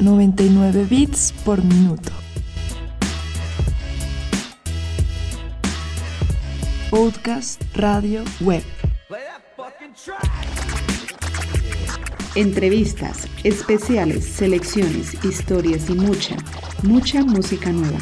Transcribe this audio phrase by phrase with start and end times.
[0.00, 2.12] 99 bits por minuto.
[6.88, 8.62] Podcast, radio, web.
[12.36, 16.36] Entrevistas, especiales, selecciones, historias y mucha,
[16.84, 17.98] mucha música nueva.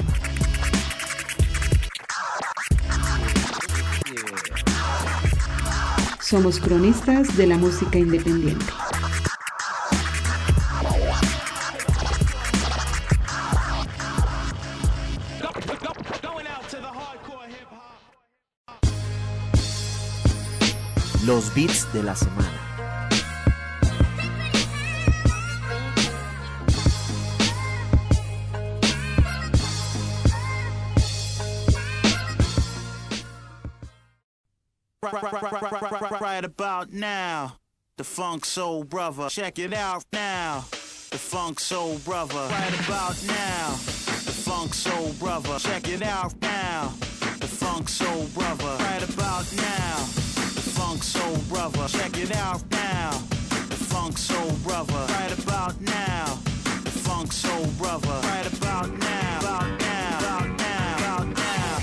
[6.20, 8.66] Somos cronistas de la música independiente.
[21.56, 22.60] Beats de la semana.
[36.20, 37.56] Right about now,
[37.96, 39.30] the Funk Soul Brother.
[39.30, 40.64] Check it out now,
[41.10, 42.48] the Funk Soul Brother.
[42.50, 43.70] Right about now,
[44.26, 45.58] the Funk Soul Brother.
[45.58, 46.92] Check it out now,
[47.40, 48.76] the Funk Soul Brother.
[48.78, 50.25] Right about now,
[50.96, 51.88] Funk Soul Brother.
[51.88, 53.10] Check it out now,
[53.68, 55.04] the Funk Soul Brother.
[55.12, 56.38] Right about now,
[56.84, 58.08] the Funk Soul Brother.
[58.22, 61.78] Right about now, about now, about now, about now.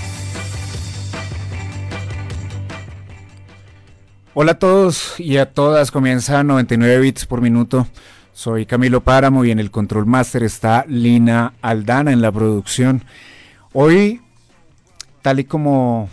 [4.34, 7.86] Hola a todos y a todas, comienza 99 bits por minuto.
[8.32, 13.04] Soy Camilo Páramo y en el Control Master está Lina Aldana en la producción.
[13.72, 14.22] Hoy,
[15.22, 16.10] tal y como,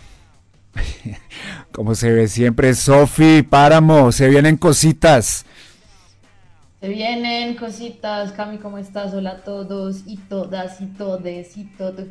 [1.72, 5.44] como se ve siempre, Sofi Páramo, se vienen cositas.
[6.80, 9.14] Se vienen cositas, Cami, ¿cómo estás?
[9.14, 12.06] Hola a todos y todas y todes y todos.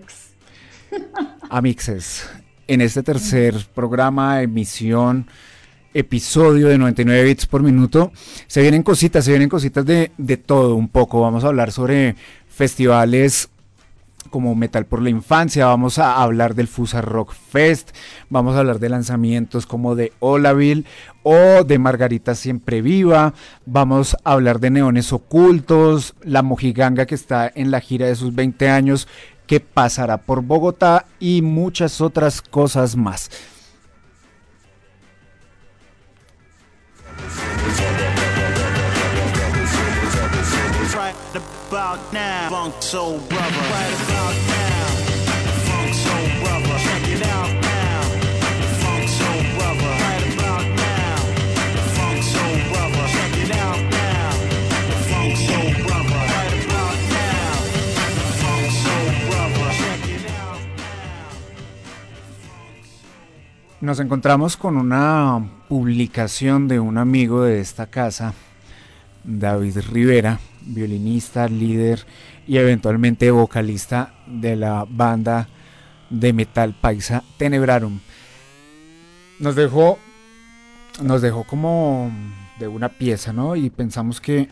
[1.50, 2.30] Amixes,
[2.68, 5.28] en este tercer programa, emisión,
[5.94, 8.12] episodio de 99 bits por minuto,
[8.48, 11.22] se vienen cositas, se vienen cositas de, de todo un poco.
[11.22, 12.16] Vamos a hablar sobre
[12.50, 13.50] festivales
[14.32, 17.92] como Metal por la Infancia, vamos a hablar del Fusa Rock Fest,
[18.30, 20.86] vamos a hablar de lanzamientos como de Olaville
[21.22, 23.36] o de Margarita Siempre Viva,
[23.68, 28.34] vamos a hablar de Neones Ocultos, la Mojiganga que está en la gira de sus
[28.34, 29.08] 20 años
[29.46, 33.30] que pasará por Bogotá y muchas otras cosas más.
[41.92, 43.44] About now, Funk Soul Brother.
[43.44, 44.86] Right about now,
[45.68, 46.78] Funk Soul Brother.
[46.80, 49.12] Check it out now, now,
[63.82, 68.36] Nos encontramos con una publicación de un amigo de esta casa,
[69.24, 72.06] David Rivera, violinista, líder
[72.48, 75.48] y eventualmente vocalista de la banda
[76.10, 78.00] de metal paisa Tenebrarum.
[79.40, 79.98] Nos dejó,
[81.02, 82.12] nos dejó como
[82.60, 83.56] de una pieza, ¿no?
[83.56, 84.50] Y pensamos que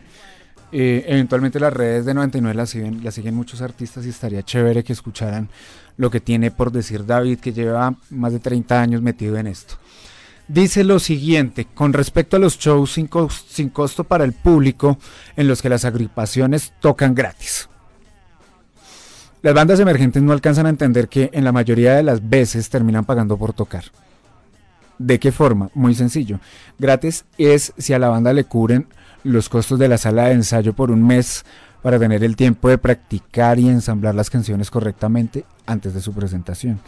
[0.72, 4.84] eh, eventualmente las redes de 99 las siguen, las siguen muchos artistas y estaría chévere
[4.84, 5.48] que escucharan
[5.96, 9.74] lo que tiene por decir David, que lleva más de 30 años metido en esto.
[10.52, 14.98] Dice lo siguiente, con respecto a los shows sin, cos- sin costo para el público,
[15.36, 17.68] en los que las agrupaciones tocan gratis.
[19.42, 23.04] Las bandas emergentes no alcanzan a entender que en la mayoría de las veces terminan
[23.04, 23.84] pagando por tocar.
[24.98, 25.70] ¿De qué forma?
[25.72, 26.40] Muy sencillo.
[26.80, 28.88] Gratis es si a la banda le cubren
[29.22, 31.44] los costos de la sala de ensayo por un mes
[31.80, 36.80] para tener el tiempo de practicar y ensamblar las canciones correctamente antes de su presentación.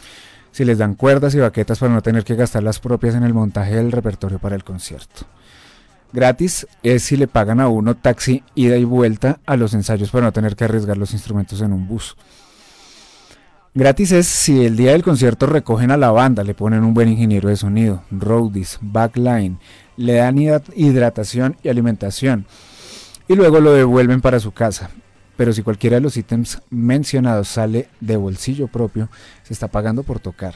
[0.53, 3.33] Si les dan cuerdas y baquetas para no tener que gastar las propias en el
[3.33, 5.25] montaje del repertorio para el concierto.
[6.13, 10.27] Gratis es si le pagan a uno taxi ida y vuelta a los ensayos para
[10.27, 12.15] no tener que arriesgar los instrumentos en un bus.
[13.73, 17.09] Gratis es si el día del concierto recogen a la banda, le ponen un buen
[17.09, 19.57] ingeniero de sonido, roadies, backline,
[19.97, 22.45] le dan hidra- hidratación y alimentación
[23.27, 24.91] y luego lo devuelven para su casa.
[25.35, 29.09] Pero si cualquiera de los ítems mencionados sale de bolsillo propio,
[29.43, 30.55] se está pagando por tocar.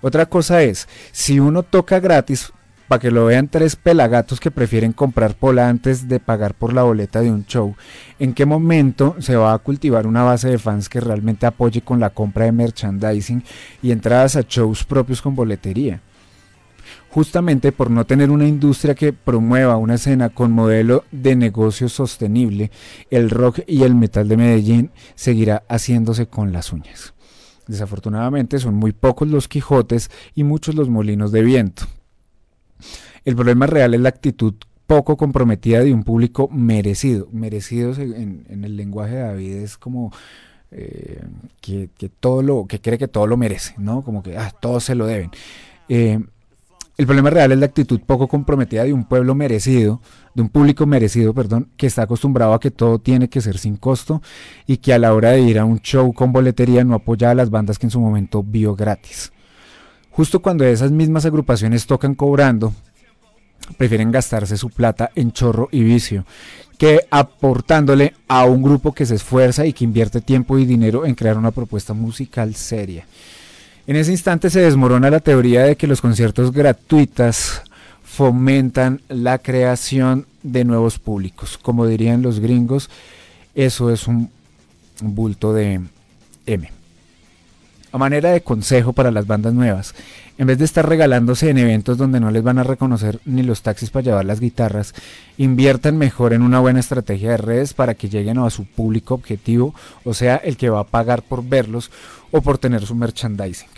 [0.00, 2.52] Otra cosa es, si uno toca gratis,
[2.88, 6.82] para que lo vean tres pelagatos que prefieren comprar pola antes de pagar por la
[6.82, 7.74] boleta de un show,
[8.18, 12.00] ¿en qué momento se va a cultivar una base de fans que realmente apoye con
[12.00, 13.44] la compra de merchandising
[13.80, 16.00] y entradas a shows propios con boletería?
[17.12, 22.70] Justamente por no tener una industria que promueva una escena con modelo de negocio sostenible,
[23.10, 27.12] el rock y el metal de Medellín seguirá haciéndose con las uñas.
[27.66, 31.84] Desafortunadamente son muy pocos los Quijotes y muchos los molinos de viento.
[33.24, 34.54] El problema real es la actitud
[34.86, 37.28] poco comprometida de un público merecido.
[37.30, 40.12] Merecido en, en el lenguaje de David es como
[40.74, 41.20] eh,
[41.60, 41.88] que,
[42.18, 44.02] todo lo, que cree que todo lo merece, ¿no?
[44.02, 45.30] Como que ah, todos se lo deben.
[45.90, 46.18] Eh,
[46.98, 50.00] el problema real es la actitud poco comprometida de un pueblo merecido,
[50.34, 53.76] de un público merecido, perdón, que está acostumbrado a que todo tiene que ser sin
[53.76, 54.22] costo
[54.66, 57.34] y que a la hora de ir a un show con boletería no apoya a
[57.34, 59.32] las bandas que en su momento vio gratis.
[60.10, 62.74] Justo cuando esas mismas agrupaciones tocan cobrando,
[63.78, 66.26] prefieren gastarse su plata en chorro y vicio
[66.76, 71.14] que aportándole a un grupo que se esfuerza y que invierte tiempo y dinero en
[71.14, 73.06] crear una propuesta musical seria.
[73.86, 77.62] En ese instante se desmorona la teoría de que los conciertos gratuitos
[78.04, 81.58] fomentan la creación de nuevos públicos.
[81.60, 82.90] Como dirían los gringos,
[83.54, 84.30] eso es un
[85.00, 85.80] bulto de
[86.46, 86.70] M.
[87.90, 89.94] A manera de consejo para las bandas nuevas,
[90.38, 93.62] en vez de estar regalándose en eventos donde no les van a reconocer ni los
[93.62, 94.94] taxis para llevar las guitarras,
[95.38, 99.74] inviertan mejor en una buena estrategia de redes para que lleguen a su público objetivo,
[100.04, 101.90] o sea, el que va a pagar por verlos
[102.30, 103.68] o por tener su merchandising.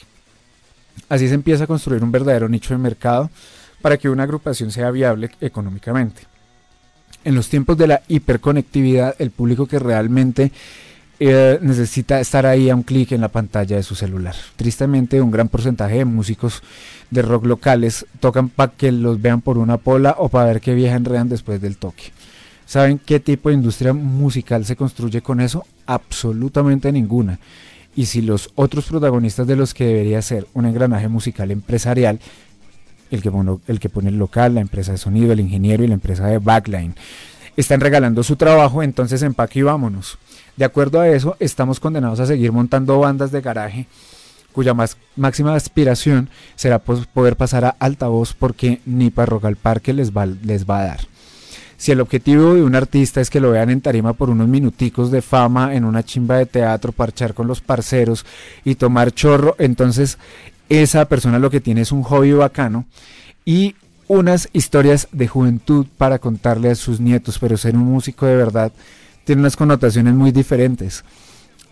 [1.09, 3.31] Así se empieza a construir un verdadero nicho de mercado
[3.83, 6.23] para que una agrupación sea viable económicamente.
[7.25, 10.53] En los tiempos de la hiperconectividad, el público que realmente
[11.21, 14.35] eh, necesita estar ahí a un clic en la pantalla de su celular.
[14.57, 16.63] Tristemente, un gran porcentaje de músicos
[17.11, 20.75] de rock locales tocan para que los vean por una pola o para ver qué
[20.75, 22.13] vieja enredan después del toque.
[22.67, 25.67] ¿Saben qué tipo de industria musical se construye con eso?
[25.87, 27.39] Absolutamente ninguna.
[27.95, 32.19] Y si los otros protagonistas de los que debería ser un engranaje musical empresarial,
[33.11, 35.89] el que, pone, el que pone el local, la empresa de sonido, el ingeniero y
[35.89, 36.95] la empresa de backline,
[37.57, 40.19] están regalando su trabajo, entonces empaque y vámonos.
[40.57, 43.87] De acuerdo a eso, estamos condenados a seguir montando bandas de garaje
[44.55, 49.93] cuya más, máxima aspiración será poder pasar a altavoz porque ni para Rock al Parque
[49.93, 51.01] les va, les va a dar.
[51.77, 55.11] Si el objetivo de un artista es que lo vean en tarima por unos minuticos
[55.11, 58.25] de fama en una chimba de teatro, parchar con los parceros
[58.65, 60.19] y tomar chorro, entonces
[60.69, 62.87] esa persona lo que tiene es un hobby bacano
[63.45, 63.75] y
[64.07, 68.73] unas historias de juventud para contarle a sus nietos, pero ser un músico de verdad
[69.25, 71.05] tiene unas connotaciones muy diferentes.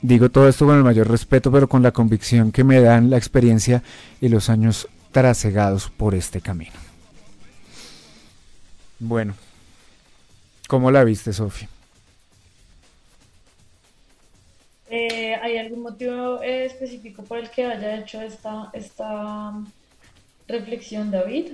[0.01, 3.17] Digo todo esto con el mayor respeto, pero con la convicción que me dan la
[3.17, 3.83] experiencia
[4.21, 6.73] y los años trasegados por este camino.
[8.99, 9.35] Bueno,
[10.67, 11.69] ¿cómo la viste, Sofía?
[14.91, 19.53] Eh, ¿Hay algún motivo específico por el que haya hecho esta, esta
[20.49, 21.53] reflexión, David?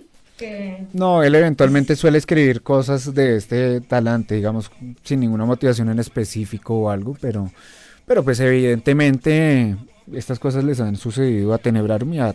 [0.93, 4.71] No, él eventualmente suele escribir cosas de este talante, digamos,
[5.03, 7.51] sin ninguna motivación en específico o algo, pero,
[8.07, 9.77] pero pues evidentemente
[10.13, 12.35] estas cosas les han sucedido a Tenebrarme a,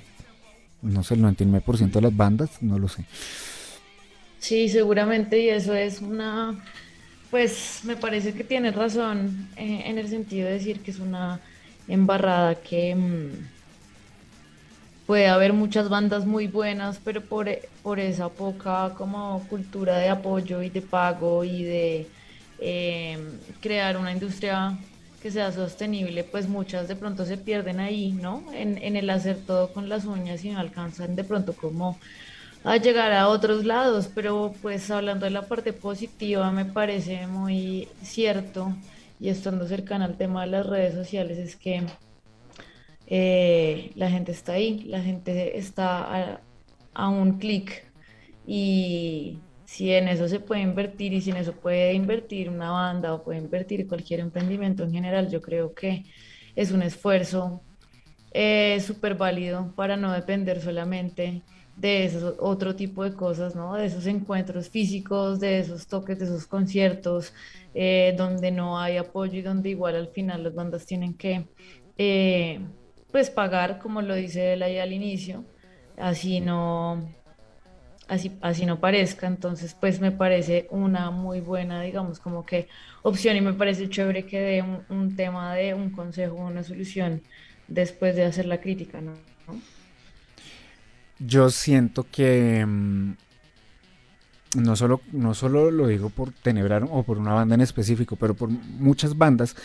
[0.81, 3.05] no sé, el 99% de las bandas, no lo sé.
[4.39, 6.63] Sí, seguramente, y eso es una,
[7.31, 11.39] pues me parece que tiene razón eh, en el sentido de decir que es una
[11.88, 12.95] embarrada que...
[12.95, 13.52] Mm,
[15.13, 17.48] puede haber muchas bandas muy buenas, pero por,
[17.83, 22.07] por esa poca como cultura de apoyo y de pago y de
[22.60, 23.19] em,
[23.62, 24.75] crear una industria
[25.21, 28.44] que sea sostenible, pues muchas de pronto se pierden ahí, ¿no?
[28.54, 32.00] En, en el hacer todo con las uñas y no alcanzan de pronto como
[32.63, 37.88] a llegar a otros lados, pero pues hablando de la parte positiva me parece muy
[38.01, 38.74] cierto
[39.20, 41.84] y estando cercana al tema de las redes sociales es que
[43.07, 46.39] eh, la gente está ahí, la gente está
[46.93, 47.86] a, un clic
[48.48, 53.13] y si en eso se puede invertir y si en eso puede invertir una banda
[53.13, 56.05] o puede invertir cualquier emprendimiento en general, yo creo que
[56.55, 57.62] es un esfuerzo
[58.31, 61.41] eh, súper válido para no depender solamente
[61.75, 63.75] de esos otro tipo de cosas, ¿no?
[63.75, 67.33] De esos encuentros físicos, de esos toques, de esos conciertos,
[67.74, 71.48] eh, donde no hay apoyo y donde igual al final las bandas tienen que
[73.13, 75.46] pues pagar, como lo dice él ahí al inicio,
[75.98, 77.08] así no,
[78.08, 79.27] así, así no parezca.
[79.27, 82.67] Entonces, pues me parece una muy buena, digamos, como que
[83.03, 87.22] opción y me parece chévere que dé un, tema de un consejo, una solución
[87.67, 89.13] después de hacer la crítica, ¿no?
[91.20, 93.13] Yo siento que mm,
[94.58, 98.34] no solo, no solo lo digo por Tenebrar o por una banda en específico, pero
[98.34, 99.55] por muchas bandas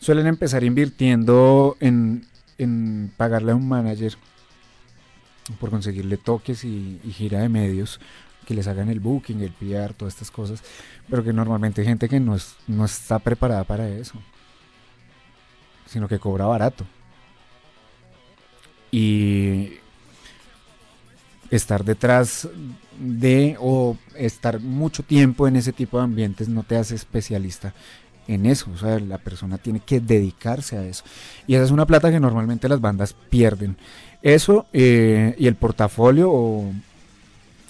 [0.00, 2.26] suelen empezar invirtiendo en,
[2.58, 4.16] en pagarle a un manager
[5.60, 8.00] por conseguirle toques y, gira de medios
[8.46, 10.62] que les hagan el booking, el PR, todas estas cosas,
[11.10, 12.36] pero que normalmente hay gente que no,
[12.68, 14.14] no está preparada para eso,
[15.86, 16.86] sino que cobra barato.
[18.92, 19.78] Y
[21.50, 22.48] estar detrás
[22.98, 27.74] de o estar mucho tiempo en ese tipo de ambientes no te hace especialista
[28.28, 31.04] en eso, o sea, la persona tiene que dedicarse a eso.
[31.46, 33.76] Y esa es una plata que normalmente las bandas pierden.
[34.22, 36.72] Eso eh, y el portafolio o,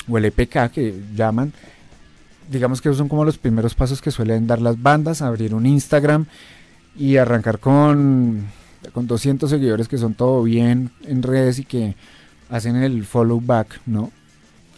[0.08, 1.52] o el EPK que llaman,
[2.50, 5.66] digamos que esos son como los primeros pasos que suelen dar las bandas, abrir un
[5.66, 6.26] Instagram
[6.96, 8.46] y arrancar con,
[8.92, 11.94] con 200 seguidores que son todo bien en redes y que
[12.48, 14.10] hacen el follow back, ¿no?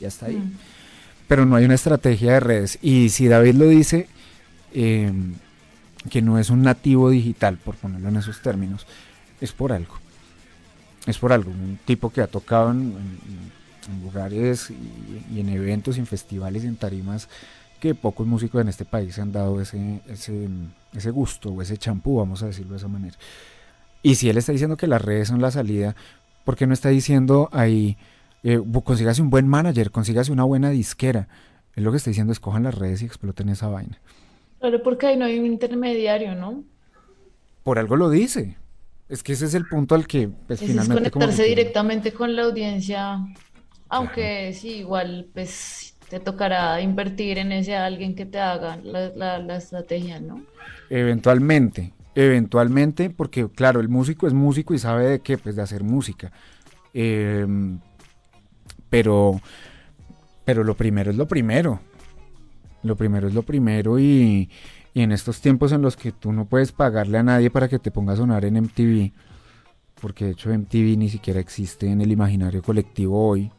[0.00, 0.36] Ya está ahí.
[0.36, 0.52] Mm.
[1.28, 2.78] Pero no hay una estrategia de redes.
[2.80, 4.08] Y si David lo dice,
[4.72, 5.12] eh,
[6.10, 8.86] que no es un nativo digital, por ponerlo en esos términos,
[9.40, 9.94] es por algo.
[11.06, 11.50] Es por algo.
[11.50, 12.94] Un tipo que ha tocado en,
[14.02, 17.28] lugares y, en eventos, y en festivales, y en tarimas,
[17.80, 20.48] que pocos músicos en este país se han dado ese, ese,
[20.92, 23.16] ese gusto o ese champú, vamos a decirlo de esa manera.
[24.02, 25.96] Y si él está diciendo que las redes son la salida,
[26.44, 27.96] ¿por qué no está diciendo ahí,
[28.42, 31.28] eh, consígase un buen manager, consígase una buena disquera?
[31.74, 33.98] Él lo que está diciendo es cojan las redes y exploten esa vaina.
[34.60, 36.64] Claro, porque ahí no hay un intermediario, ¿no?
[37.62, 38.56] Por algo lo dice.
[39.08, 41.04] Es que ese es el punto al que pues, finalmente...
[41.04, 43.18] Es conectarse directamente con la audiencia,
[43.88, 50.20] aunque sí, igual pues te tocará invertir en ese alguien que te haga la, estrategia,
[50.20, 50.42] ¿no?
[50.90, 55.84] Eventualmente, eventualmente, porque claro, el músico es músico y sabe de qué, pues de hacer
[55.84, 56.32] música.
[56.94, 57.78] Em,
[58.88, 59.40] pero,
[60.44, 61.80] pero lo primero es lo primero.
[62.82, 64.50] Lo primero es lo primero y,
[64.94, 67.90] en estos tiempos en los que tú no puedes pagarle a nadie para que te
[67.90, 69.12] ponga a sonar en MTV,
[70.00, 73.50] porque de hecho MTV ni siquiera existe en el imaginario colectivo hoy.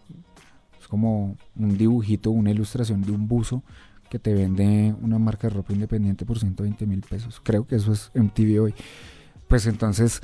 [0.79, 3.63] Es como un dibujito, una ilustración de un buzo
[4.09, 7.39] que te vende una marca de ropa independiente por 120 mil pesos.
[7.41, 8.73] Creo que eso es MTV hoy.
[9.47, 10.21] Pues entonces,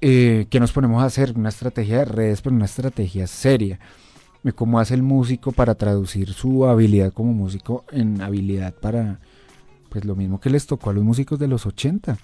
[0.00, 1.32] eh, ¿qué nos ponemos a hacer?
[1.36, 3.80] Una estrategia de redes, pero una estrategia seria
[4.52, 9.20] cómo hace el músico para traducir su habilidad como músico en habilidad para,
[9.88, 12.18] pues lo mismo que les tocó a los músicos de los 80.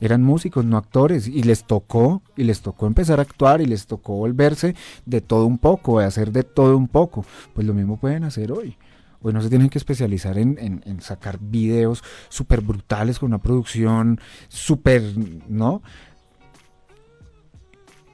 [0.00, 3.86] Eran músicos, no actores, y les tocó, y les tocó empezar a actuar, y les
[3.86, 4.74] tocó volverse
[5.06, 7.24] de todo un poco, de hacer de todo un poco.
[7.54, 8.76] Pues lo mismo pueden hacer hoy.
[9.22, 13.38] Hoy no se tienen que especializar en, en, en sacar videos súper brutales con una
[13.38, 15.02] producción súper,
[15.48, 15.80] ¿no?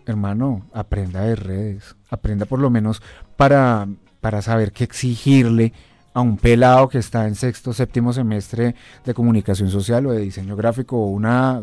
[0.06, 3.02] Hermano, aprenda de redes, aprenda por lo menos
[3.36, 3.88] para,
[4.20, 5.72] para saber qué exigirle
[6.12, 10.56] a un pelado que está en sexto, séptimo semestre de comunicación social o de diseño
[10.56, 11.62] gráfico o una,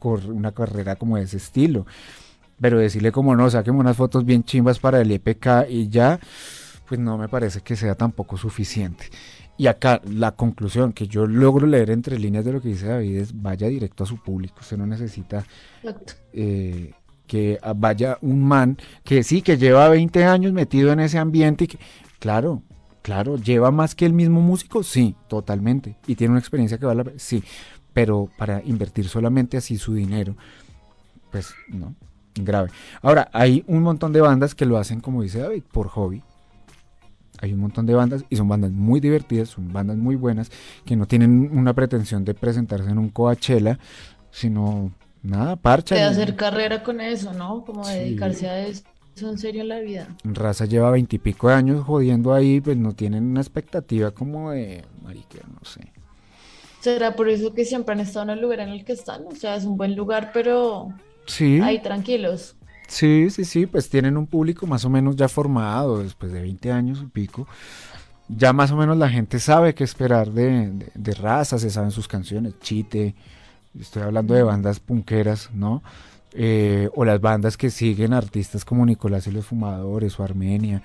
[0.00, 1.86] una carrera como de ese estilo.
[2.60, 6.20] Pero decirle como no, saquemos unas fotos bien chimbas para el EPK y ya,
[6.88, 9.10] pues no me parece que sea tampoco suficiente.
[9.58, 13.16] Y acá la conclusión que yo logro leer entre líneas de lo que dice David
[13.18, 14.56] es vaya directo a su público.
[14.60, 15.44] Usted no necesita
[16.32, 16.92] eh,
[17.26, 21.66] que vaya un man que sí, que lleva 20 años metido en ese ambiente y
[21.68, 21.78] que,
[22.18, 22.62] claro,
[23.02, 27.14] claro, lleva más que el mismo músico, sí, totalmente, y tiene una experiencia que vale,
[27.16, 27.42] sí,
[27.92, 30.36] pero para invertir solamente así su dinero,
[31.30, 31.94] pues no,
[32.34, 32.70] grave.
[33.02, 36.22] Ahora, hay un montón de bandas que lo hacen, como dice David, por hobby.
[37.40, 40.50] Hay un montón de bandas y son bandas muy divertidas, son bandas muy buenas,
[40.84, 43.80] que no tienen una pretensión de presentarse en un Coachella,
[44.30, 45.94] sino Nada, parcha.
[45.94, 47.64] De hacer carrera con eso, ¿no?
[47.64, 48.82] Como dedicarse a eso
[49.20, 50.08] en serio en la vida.
[50.24, 55.38] Raza lleva veintipico de años jodiendo ahí, pues no tienen una expectativa como de, marica,
[55.48, 55.92] no sé.
[56.80, 59.24] ¿Será por eso que siempre han estado en el lugar en el que están?
[59.26, 60.88] O sea, es un buen lugar, pero
[61.26, 61.60] sí.
[61.62, 62.56] ahí tranquilos.
[62.88, 66.72] Sí, sí, sí, pues tienen un público más o menos ya formado después de 20
[66.72, 67.46] años y pico.
[68.28, 71.90] Ya más o menos la gente sabe qué esperar de, de, de raza, se saben
[71.90, 73.14] sus canciones, chite,
[73.78, 75.82] estoy hablando de bandas punqueras, ¿no?
[76.34, 80.82] Eh, o las bandas que siguen artistas como Nicolás y los Fumadores o Armenia.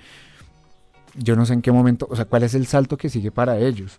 [1.15, 3.57] Yo no sé en qué momento, o sea, cuál es el salto que sigue para
[3.57, 3.97] ellos.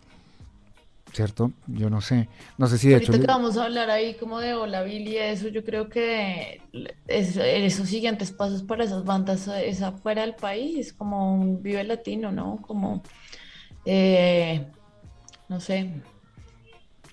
[1.13, 1.53] ¿Cierto?
[1.67, 2.29] Yo no sé.
[2.59, 5.17] No sé si de Ahorita que vamos a hablar ahí como de Hola Billy y
[5.17, 6.61] eso, yo creo que
[7.07, 12.59] esos siguientes pasos para esas bandas es afuera del país, como un Vive Latino, ¿no?
[12.61, 13.03] Como,
[13.87, 14.67] eh,
[15.49, 16.03] no sé,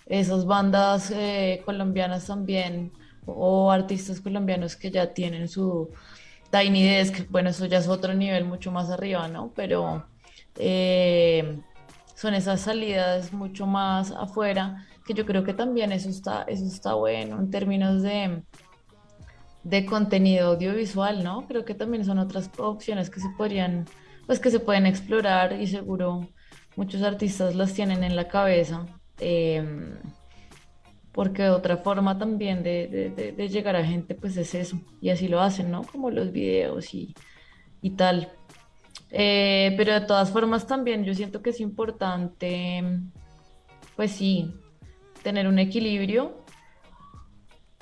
[0.05, 2.91] esas bandas eh, colombianas también
[3.25, 5.89] o artistas colombianos que ya tienen su
[6.51, 9.51] Tiny Desk, bueno, eso ya es otro nivel mucho más arriba, ¿no?
[9.55, 10.05] Pero
[10.57, 11.59] eh,
[12.15, 16.93] son esas salidas mucho más afuera, que yo creo que también eso está, eso está
[16.93, 18.43] bueno en términos de,
[19.63, 21.47] de contenido audiovisual, ¿no?
[21.47, 23.85] Creo que también son otras opciones que se podrían,
[24.27, 26.29] pues que se pueden explorar y seguro
[26.75, 28.85] muchos artistas las tienen en la cabeza
[29.19, 29.98] Em,
[31.15, 35.72] porque otra forma también de, llegar a gente pues es eso, y así lo hacen,
[35.72, 35.84] ¿no?
[35.84, 37.15] Como los videos y,
[37.81, 38.29] y tal.
[39.12, 42.84] Eh, pero de todas formas también yo siento que es importante,
[43.95, 44.53] pues sí,
[45.24, 46.43] tener un equilibrio,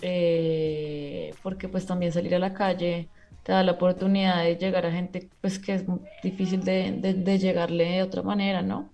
[0.02, 3.10] eh, porque pues también salir a la calle
[3.42, 5.86] te da la oportunidad de llegar a gente pues que es
[6.22, 8.93] difícil de, de, de llegarle de otra manera, ¿no?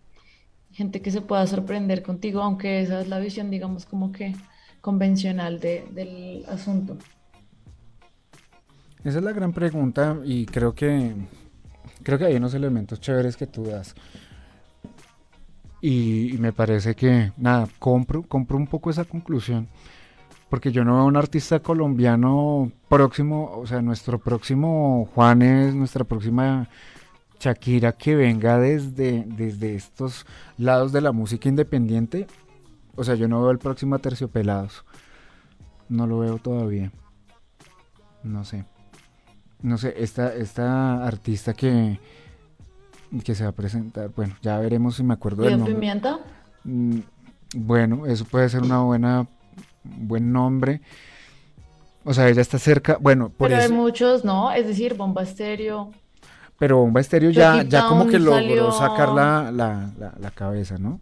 [0.80, 4.34] Gente que se pueda sorprender contigo, aunque esa es la visión, digamos, como que
[4.80, 6.96] convencional de, del asunto.
[9.04, 11.16] Esa es la gran pregunta y creo que
[12.02, 13.94] creo que hay unos elementos chéveres que tú das.
[15.82, 19.68] Y, me parece que, nada, compro, compro un poco esa conclusión.
[20.50, 26.70] Porque yo no veo un artista colombiano próximo, o sea, nuestro próximo Juanes, nuestra próxima
[27.40, 30.26] Shakira que venga desde, desde estos
[30.58, 32.28] lados de la música independiente.
[32.96, 34.84] O sea, yo no veo el próximo a Terciopelados.
[35.88, 36.92] No lo veo todavía.
[38.24, 38.66] No sé.
[39.62, 42.00] No sé, esta, esta artista que,
[43.24, 45.74] que se va a presentar, bueno, ya veremos si me acuerdo del ¿Leo nombre.
[45.74, 46.20] Pimienta?
[46.64, 47.00] Mm,
[47.56, 49.28] Bueno, eso puede ser una buena
[49.84, 50.82] buen nombre.
[52.04, 54.52] O sea, ella está cerca, bueno, por Pero hay muchos, ¿no?
[54.52, 55.92] Es decir, Bomba Estéreo.
[56.60, 60.78] Pero Bomba Estéreo ya, ya como que logró salió- sacar la, la, la- la cabeza,
[60.78, 61.00] ¿no?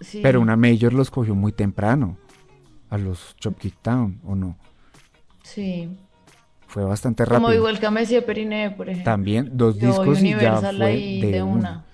[0.00, 0.20] Sí.
[0.22, 2.18] Pero una Major los cogió muy temprano,
[2.90, 4.56] a los Chopkick Town, ¿o no?
[5.42, 5.96] Sí.
[6.66, 7.54] Fue bastante Como rápido.
[7.54, 9.10] igual que Messi de Periné, por ejemplo.
[9.10, 11.52] También dos Yo, discos y ya fue ahí de, de una.
[11.58, 11.84] una.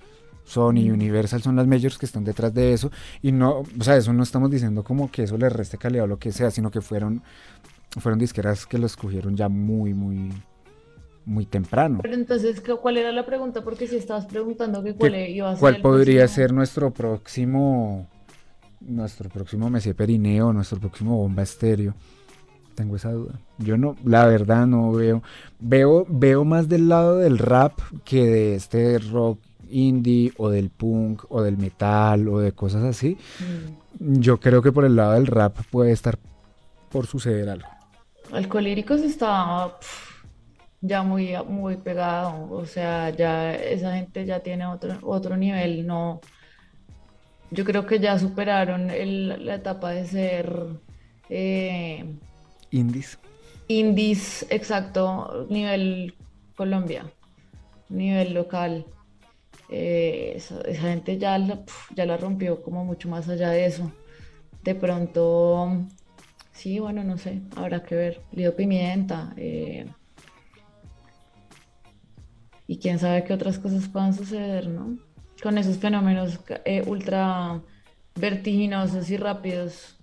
[0.44, 0.90] Sony y.
[0.90, 2.90] Universal son las majors que están detrás de eso
[3.22, 6.08] y no, o sea, eso no estamos diciendo como que eso le reste calidad o
[6.08, 7.22] lo que sea, sino que fueron
[8.00, 10.32] fueron disqueras que los cogieron ya muy muy
[11.24, 12.00] muy temprano.
[12.02, 13.62] Pero entonces, ¿cu- ¿cuál era la pregunta?
[13.62, 16.90] Porque si estabas preguntando que cuál ¿Qué- iba a ser ¿Cuál podría próximo- ser nuestro
[16.92, 18.08] próximo
[18.80, 21.94] nuestro próximo Messier Perineo, nuestro próximo Bomba Estéreo?
[22.74, 23.38] Tengo esa duda.
[23.58, 25.22] Yo no, la verdad no veo
[25.60, 29.38] veo veo más del lado del rap que de este rock
[29.70, 33.16] indie o del punk o del metal o de cosas así.
[34.00, 34.18] Mm.
[34.20, 36.18] Yo creo que por el lado del rap puede estar
[36.90, 37.68] por suceder algo.
[38.32, 40.11] Alcohólicos está pf,
[40.82, 46.20] ya muy, muy pegado, o sea, ya esa gente ya tiene otro, otro nivel, no,
[47.50, 50.66] yo creo que ya superaron el- la etapa de ser
[51.28, 52.04] eh,
[52.70, 53.18] Indies.
[53.68, 56.14] indies, exacto, nivel
[56.56, 57.04] Colombia,
[57.88, 58.84] nivel local.
[59.68, 61.62] Eh, esa, esa gente ya la,
[61.94, 63.90] ya la rompió como mucho más allá de eso.
[64.62, 65.86] De pronto,
[66.52, 68.20] sí, bueno, no sé, habrá que ver.
[68.32, 69.32] Lido Pimienta.
[69.36, 69.86] eh,
[72.66, 74.96] y quién sabe qué otras cosas puedan suceder, ¿no?
[75.42, 77.60] Con esos fenómenos eh, ultra
[78.14, 79.98] vertiginosos y rápidos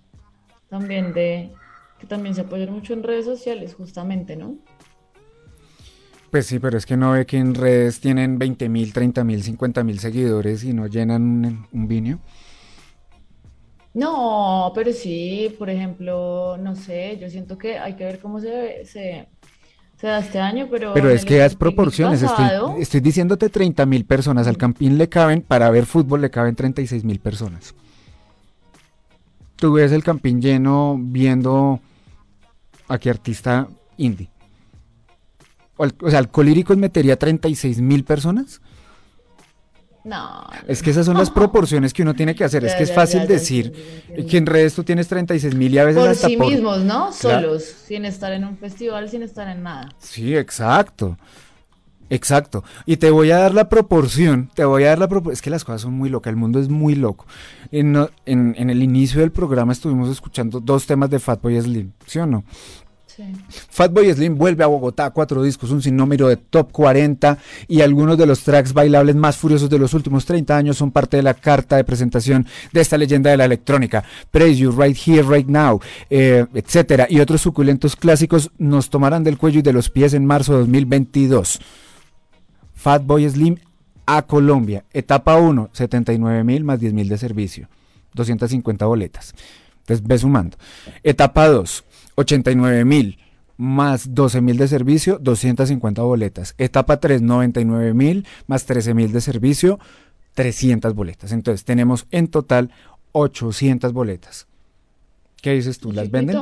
[0.68, 1.52] también de
[1.98, 4.56] que también se apoyan mucho en redes sociales, justamente, ¿no?
[6.30, 9.42] Pues sí, pero es que no ve que en redes tienen 20 mil, 30 mil,
[9.42, 12.20] 50 mil seguidores y no llenan un, un Vimeo.
[13.92, 18.84] No, pero sí, por ejemplo, no sé, yo siento que hay que ver cómo se,
[18.84, 19.28] se,
[20.00, 22.22] se da este año, pero Pero es que das Sputnik proporciones.
[22.22, 22.46] Estoy,
[22.78, 24.46] estoy diciéndote 30 mil personas.
[24.46, 27.74] Al Campín le caben, para ver fútbol le caben 36 mil personas.
[29.56, 31.80] Tú ves el Campín lleno viendo
[32.88, 34.30] a qué artista indie.
[35.76, 38.62] O, al- o sea, Alcolíricos metería 36 mil personas.
[40.04, 42.64] No, Es que esas son las proporciones que uno tiene que hacer.
[42.64, 43.72] Es Ya, que es fácil ya, decir
[44.28, 46.46] que en redes tú tienes 36 mil y a veces por hasta sí por...
[46.48, 47.10] mismos, ¿no?
[47.20, 47.48] Claro.
[47.48, 49.88] Solos, sin estar en un festival, sin estar en nada.
[49.98, 51.16] Sí, exacto.
[52.12, 52.64] Exacto.
[52.86, 55.32] Y te voy a dar la proporción, te voy a dar la proporción.
[55.34, 57.26] Es que las cosas son muy locas, el mundo es muy loco.
[57.70, 62.26] En- en el inicio del programa estuvimos escuchando dos temas de Fatboy Slim, ¿sí o
[62.26, 62.42] no?
[63.20, 63.34] Sí.
[63.68, 67.36] Fatboy Slim vuelve a Bogotá, cuatro discos, un sinnúmero de top 40
[67.68, 71.18] y algunos de los tracks bailables más furiosos de los últimos 30 años son parte
[71.18, 74.04] de la carta de presentación de esta leyenda de la electrónica.
[74.30, 77.06] Praise You, Right Here, Right Now, eh, etcétera.
[77.10, 80.60] Y otros suculentos clásicos nos tomarán del cuello y de los pies en marzo de
[80.60, 81.60] 2022.
[82.74, 83.56] Fatboy Slim
[84.06, 84.84] a Colombia.
[84.92, 87.68] Etapa 1, 79 mil más 10 mil de servicio.
[88.14, 89.34] 250 boletas.
[89.80, 90.56] Entonces ve sumando.
[91.02, 91.84] Etapa 2,
[92.20, 93.18] 89 mil
[93.56, 96.54] más 12 mil de servicio, 250 boletas.
[96.58, 99.78] Etapa 3, 99 mil más 13 mil de servicio,
[100.34, 101.32] 300 boletas.
[101.32, 102.70] Entonces tenemos en total
[103.12, 104.46] 800 boletas.
[105.42, 105.92] ¿Qué dices tú?
[105.92, 106.36] ¿Las venden?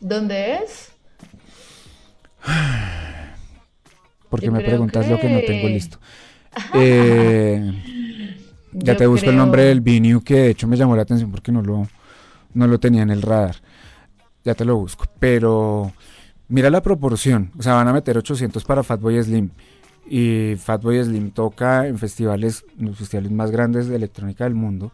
[0.00, 0.92] ¿Dónde es?
[4.28, 5.98] Porque Yo me preguntas lo que no tengo que- listo.
[6.74, 7.72] Eh,
[8.72, 11.30] ya Yo te busco el nombre del venue que de hecho me llamó la atención
[11.30, 11.86] porque no lo,
[12.54, 13.56] no lo tenía en el radar.
[14.44, 15.06] Ya te lo busco.
[15.18, 15.92] Pero
[16.50, 19.50] Mira la proporción, o sea, van a meter 800 para Fatboy Slim.
[20.08, 24.90] Y Fatboy Slim toca en festivales, los festivales más grandes de electrónica del mundo.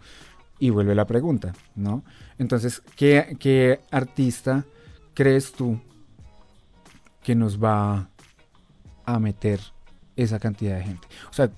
[0.58, 2.02] Y vuelve la pregunta, ¿no?
[2.38, 4.64] Entonces, ¿qué, qué artista
[5.14, 5.80] crees tú
[7.22, 8.08] que nos va
[9.04, 9.60] a meter
[10.16, 11.06] esa cantidad de gente?
[11.30, 11.52] O sea,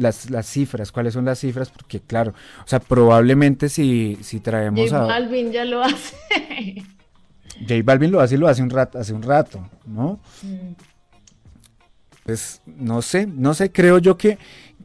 [0.00, 1.70] las, las cifras, ¿cuáles son las cifras?
[1.70, 2.32] Porque claro,
[2.64, 5.06] o sea, probablemente si, si traemos J a...
[5.06, 6.16] Balvin ya lo hace.
[7.60, 10.18] J Balvin lo hace y lo hace un rato, hace un rato, ¿no?
[10.42, 10.72] Mm.
[12.24, 14.38] Pues no sé, no sé, creo yo que,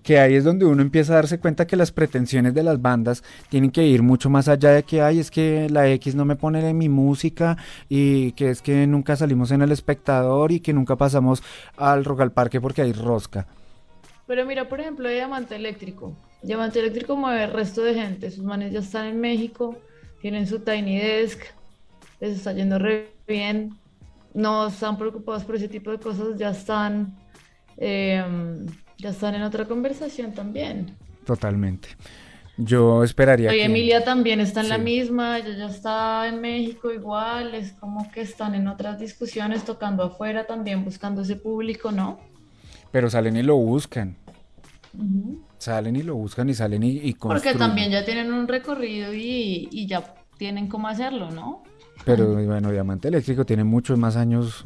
[0.04, 3.24] que ahí es donde uno empieza a darse cuenta que las pretensiones de las bandas
[3.50, 6.36] tienen que ir mucho más allá de que, ay, es que la X no me
[6.36, 10.74] pone en mi música y que es que nunca salimos en el espectador y que
[10.74, 11.42] nunca pasamos
[11.78, 13.48] al Rock al Parque porque hay rosca.
[14.28, 16.16] Pero mira, por ejemplo, Diamante Eléctrico.
[16.42, 18.32] Diamante Eléctrico mueve el resto de gente.
[18.32, 19.78] Sus manes ya están en México,
[20.22, 21.42] tienen su Tiny Desk,
[22.20, 23.78] les está yendo re bien.
[24.34, 27.16] No están preocupados por ese tipo de cosas, ya están,
[27.78, 28.24] eh,
[28.98, 30.96] ya están en otra conversación también.
[31.26, 31.90] Totalmente.
[32.58, 33.66] Yo esperaría Oye, que...
[33.66, 38.22] Emilia también está en la misma, ella ya está en México igual, es como que
[38.22, 42.20] están en otras discusiones, tocando afuera también, buscando ese público, ¿no?
[42.96, 44.16] Pero salen y lo buscan.
[45.58, 49.68] Salen y lo buscan y salen y, y Porque también ya tienen un recorrido y,
[49.70, 51.62] y ya tienen cómo hacerlo, ¿no?
[52.06, 54.64] Pero bueno, Diamante Eléctrico tiene muchos más años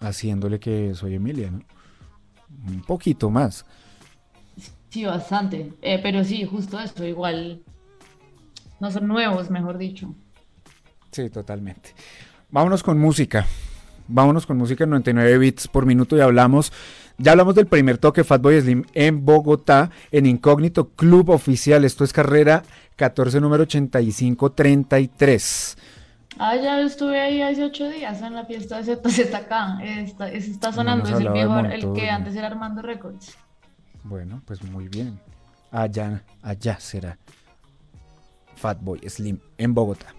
[0.00, 1.60] haciéndole que soy Emilia, ¿no?
[2.68, 3.66] Un poquito más.
[4.88, 5.74] Sí, bastante.
[5.82, 7.60] Eh, pero sí, justo eso, igual
[8.80, 10.14] no son nuevos, mejor dicho.
[11.12, 11.94] Sí, totalmente.
[12.50, 13.44] Vámonos con música.
[14.10, 16.72] Vámonos con música en 99 bits por minuto y hablamos.
[17.20, 21.84] Ya hablamos del primer toque Fatboy Slim en Bogotá, en Incógnito Club Oficial.
[21.84, 22.62] Esto es carrera
[22.94, 25.76] 14, número 8533.
[26.38, 29.80] Ah, ya estuve ahí hace ocho días en la fiesta de ZZK.
[29.82, 33.36] Está, está sonando, es el viejo, el que antes era Armando Records.
[34.04, 35.18] Bueno, pues muy bien.
[35.72, 37.18] Allá, allá será
[38.54, 40.14] Fatboy Slim en Bogotá.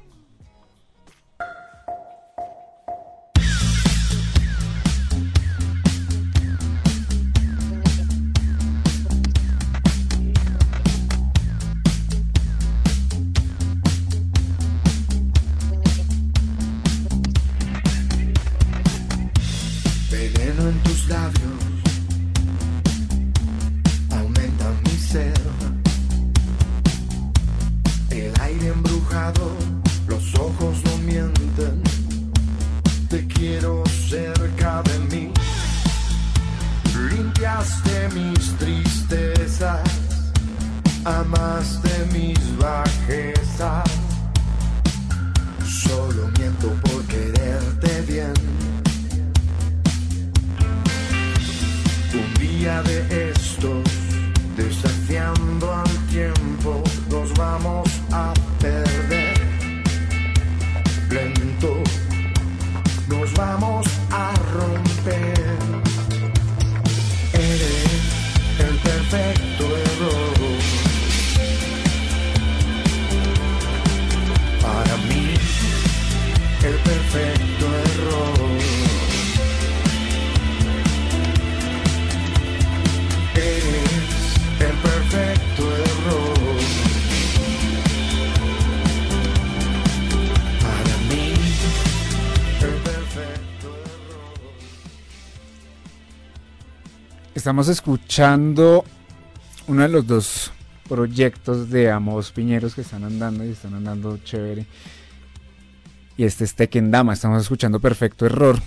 [97.49, 98.85] Estamos escuchando
[99.67, 100.51] uno de los dos
[100.87, 104.67] proyectos de Amos Piñeros que están andando y están andando chévere.
[106.15, 107.13] Y este es Tekken Dama.
[107.13, 108.59] Estamos escuchando Perfecto Error.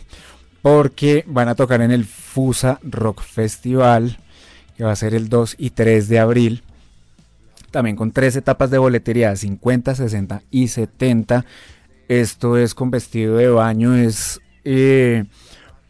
[0.62, 4.18] Porque van a tocar en el Fusa Rock Festival.
[4.76, 6.64] Que va a ser el 2 y 3 de abril.
[7.70, 11.46] También con tres etapas de boletería: 50, 60 y 70.
[12.08, 13.94] Esto es con vestido de baño.
[13.94, 15.26] Es eh,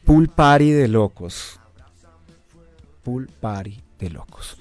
[0.04, 1.58] pool party de locos.
[3.02, 4.56] Pool Party de locos.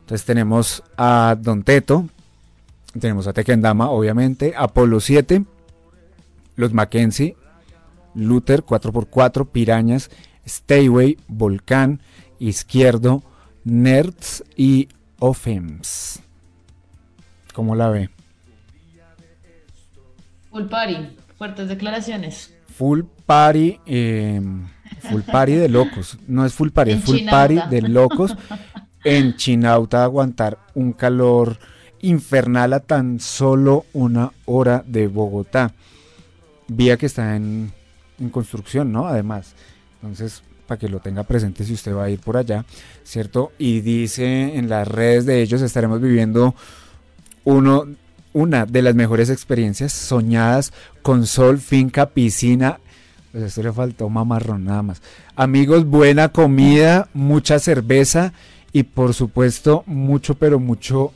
[0.00, 2.08] Entonces tenemos a Don Teto,
[2.98, 5.44] tenemos a Tequendama, obviamente, Apolo 7,
[6.56, 7.36] los Mackenzie,
[8.14, 10.10] Luther 4x4, Pirañas,
[10.46, 12.00] Stayway, Volcán,
[12.38, 13.22] Izquierdo,
[13.64, 16.20] Nerds y Offems.
[17.54, 18.10] ¿Cómo la ve?
[20.50, 22.54] Full party, fuertes declaraciones.
[22.76, 24.40] Full Party, eh,
[25.12, 26.18] Full Party de locos.
[26.26, 27.36] No es Full Party, En es Full Chinauta.
[27.36, 28.36] Party de locos.
[29.04, 31.58] En Chinauta aguantar un calor
[32.00, 35.72] infernal a tan solo una hora de Bogotá.
[36.68, 37.72] Vía que está en,
[38.18, 39.06] en construcción, ¿no?
[39.06, 39.54] Además,
[40.00, 42.64] entonces, para que lo tenga presente si usted va a ir por allá,
[43.04, 43.52] ¿cierto?
[43.58, 46.54] Y dice en las redes de ellos estaremos viviendo
[47.44, 47.86] uno,
[48.32, 50.72] una de las mejores experiencias soñadas
[51.02, 52.80] con sol, finca, piscina.
[53.32, 55.02] Pues esto le faltó mamarrón nada más.
[55.34, 58.34] Amigos, buena comida, mucha cerveza
[58.72, 61.12] y por supuesto mucho, pero mucho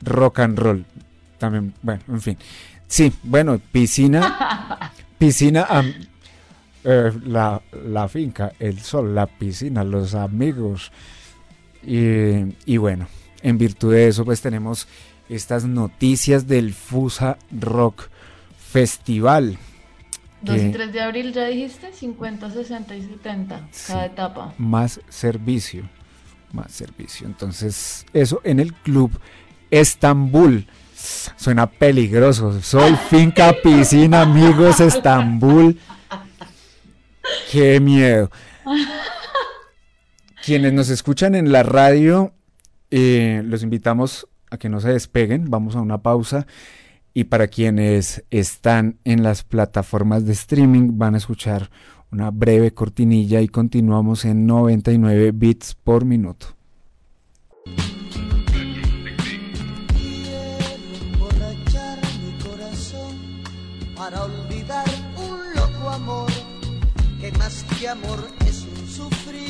[0.00, 0.86] rock and roll.
[1.38, 2.38] También, bueno, en fin.
[2.86, 5.66] Sí, bueno, piscina, piscina,
[6.82, 10.92] eh, la, la, finca, el sol, la piscina, los amigos.
[11.82, 13.06] Y, y, bueno,
[13.42, 14.88] en virtud de eso, pues tenemos
[15.28, 18.08] estas noticias del Fusa Rock
[18.56, 19.58] Festival.
[20.44, 24.54] 2 y 3 de abril, ya dijiste, 50, 60 y 70, cada etapa.
[24.58, 25.88] Más servicio,
[26.52, 27.26] más servicio.
[27.26, 29.10] Entonces, eso en el club
[29.70, 30.66] Estambul.
[31.36, 32.60] Suena peligroso.
[32.62, 35.78] Sol, finca, piscina, amigos, Estambul.
[37.50, 38.30] Qué miedo.
[40.44, 42.32] Quienes nos escuchan en la radio,
[42.90, 45.50] eh, los invitamos a que no se despeguen.
[45.50, 46.46] Vamos a una pausa.
[47.14, 51.70] Y para quienes están en las plataformas de streaming, van a escuchar
[52.10, 56.48] una breve cortinilla y continuamos en 99 bits por minuto.
[67.86, 68.66] amor es
[68.98, 69.43] un.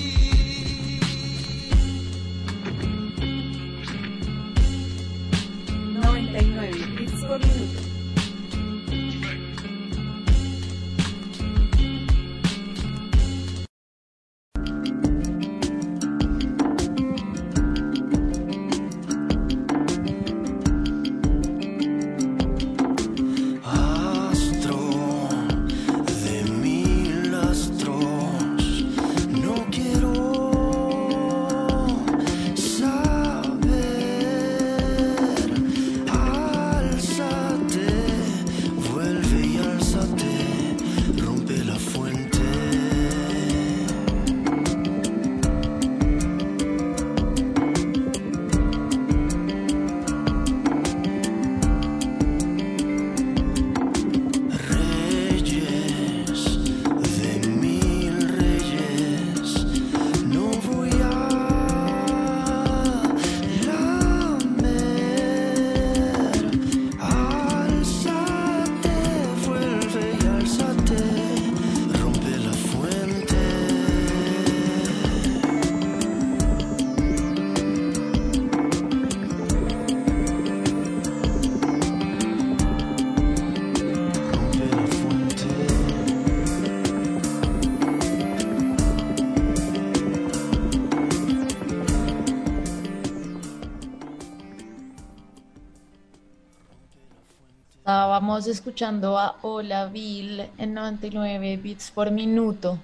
[97.94, 102.80] Estábamos escuchando a Hola Bill en 99 bits por minuto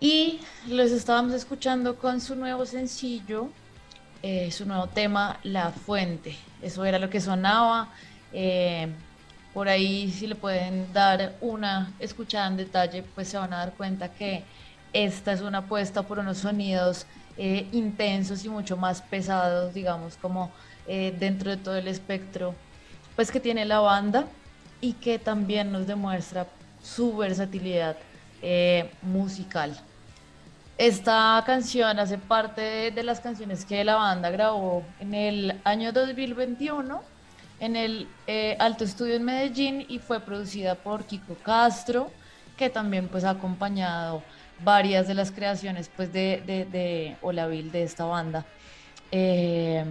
[0.00, 3.48] y los estábamos escuchando con su nuevo sencillo,
[4.24, 6.34] eh, su nuevo tema, La Fuente.
[6.60, 7.90] Eso era lo que sonaba.
[8.32, 8.88] Eh,
[9.54, 13.74] por ahí si le pueden dar una escuchada en detalle, pues se van a dar
[13.74, 14.42] cuenta que
[14.92, 20.50] esta es una apuesta por unos sonidos eh, intensos y mucho más pesados, digamos, como
[20.86, 22.54] dentro de todo el espectro
[23.16, 24.26] pues que tiene la banda
[24.80, 26.46] y que también nos demuestra
[26.82, 27.96] su versatilidad
[28.42, 29.78] eh, musical.
[30.76, 37.02] Esta canción hace parte de, las canciones que la banda grabó en el año 2021
[37.60, 42.10] en el eh, Alto Estudio en Medellín y fue producida por Kiko Castro,
[42.56, 44.22] que también pues ha acompañado
[44.64, 48.44] varias de las creaciones pues de, de, de Olavil de esta banda.
[49.12, 49.84] Eh,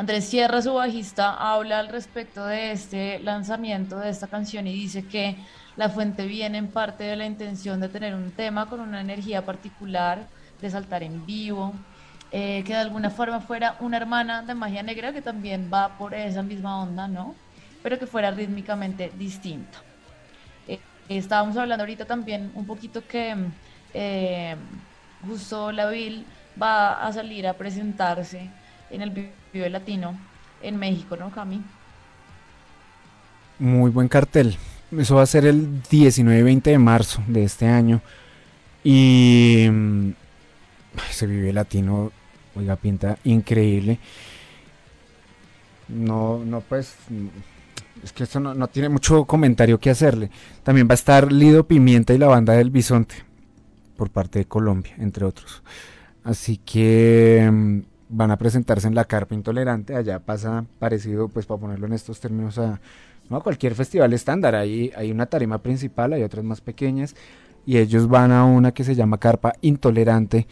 [0.00, 5.06] Andrés Sierra, su bajista, habla al respecto de este lanzamiento de esta canción y dice
[5.06, 5.36] que
[5.76, 9.44] la fuente viene en parte de la intención de tener un tema con una energía
[9.44, 10.26] particular,
[10.58, 11.74] de saltar en vivo,
[12.32, 16.14] eh, que de alguna forma fuera una hermana de magia negra que también va por
[16.14, 17.34] esa misma onda, ¿no?
[17.82, 19.80] Pero que fuera rítmicamente distinto.
[20.66, 23.36] Eh, estábamos hablando ahorita también un poquito que
[23.92, 24.56] eh,
[25.26, 26.24] justo la Bill
[26.60, 28.48] va a salir a presentarse
[28.88, 29.10] en el
[29.52, 30.16] Vive Latino
[30.62, 31.62] en México, ¿no, Cami?
[33.58, 34.56] Muy buen cartel.
[34.96, 38.00] Eso va a ser el 19 y 20 de marzo de este año.
[38.82, 40.10] Y mm,
[41.10, 42.10] se vive latino,
[42.54, 43.98] oiga, pinta increíble.
[45.88, 46.96] No, no, pues
[48.02, 50.30] es que esto no, no tiene mucho comentario que hacerle.
[50.62, 53.16] También va a estar Lido Pimienta y la banda del Bisonte,
[53.96, 55.62] por parte de Colombia, entre otros.
[56.24, 59.94] Así que mm, van a presentarse en la Carpa Intolerante.
[59.94, 62.80] Allá pasa parecido, pues para ponerlo en estos términos, a,
[63.28, 64.54] no a cualquier festival estándar.
[64.54, 67.14] Ahí hay una tarima principal, hay otras más pequeñas.
[67.64, 70.46] Y ellos van a una que se llama Carpa Intolerante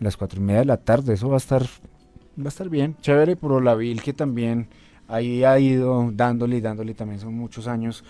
[0.00, 1.14] a las cuatro y media de la tarde.
[1.14, 2.96] Eso va a estar, va a estar bien.
[3.00, 4.68] Chévere, por la Vil que también
[5.08, 6.94] ahí ha ido dándole y dándole.
[6.94, 8.04] También son muchos años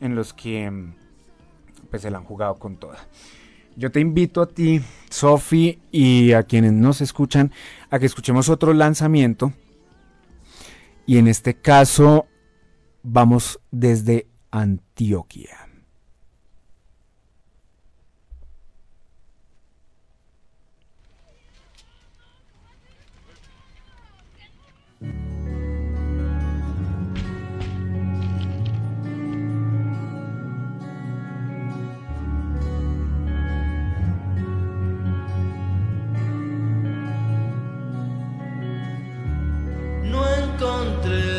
[0.00, 0.70] en los que
[1.88, 2.98] pues se la han jugado con toda.
[3.76, 4.80] Yo te invito a ti,
[5.10, 7.50] Sofi, y a quienes nos escuchan,
[7.94, 9.52] a que escuchemos otro lanzamiento.
[11.06, 12.26] Y en este caso,
[13.04, 15.64] vamos desde Antioquia.
[40.54, 41.33] Encontré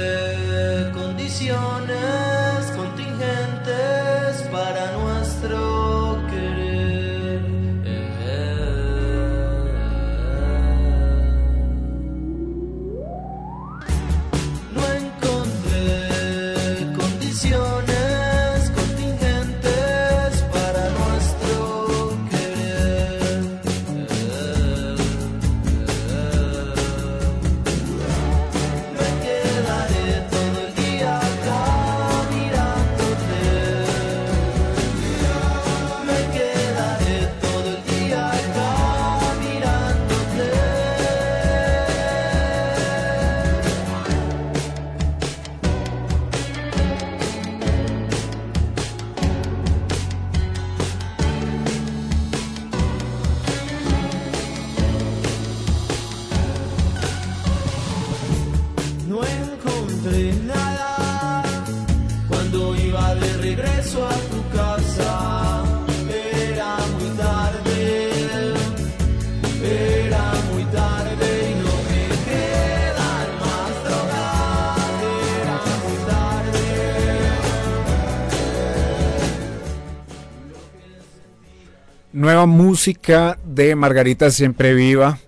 [82.55, 85.19] música de Margarita Siempre Viva.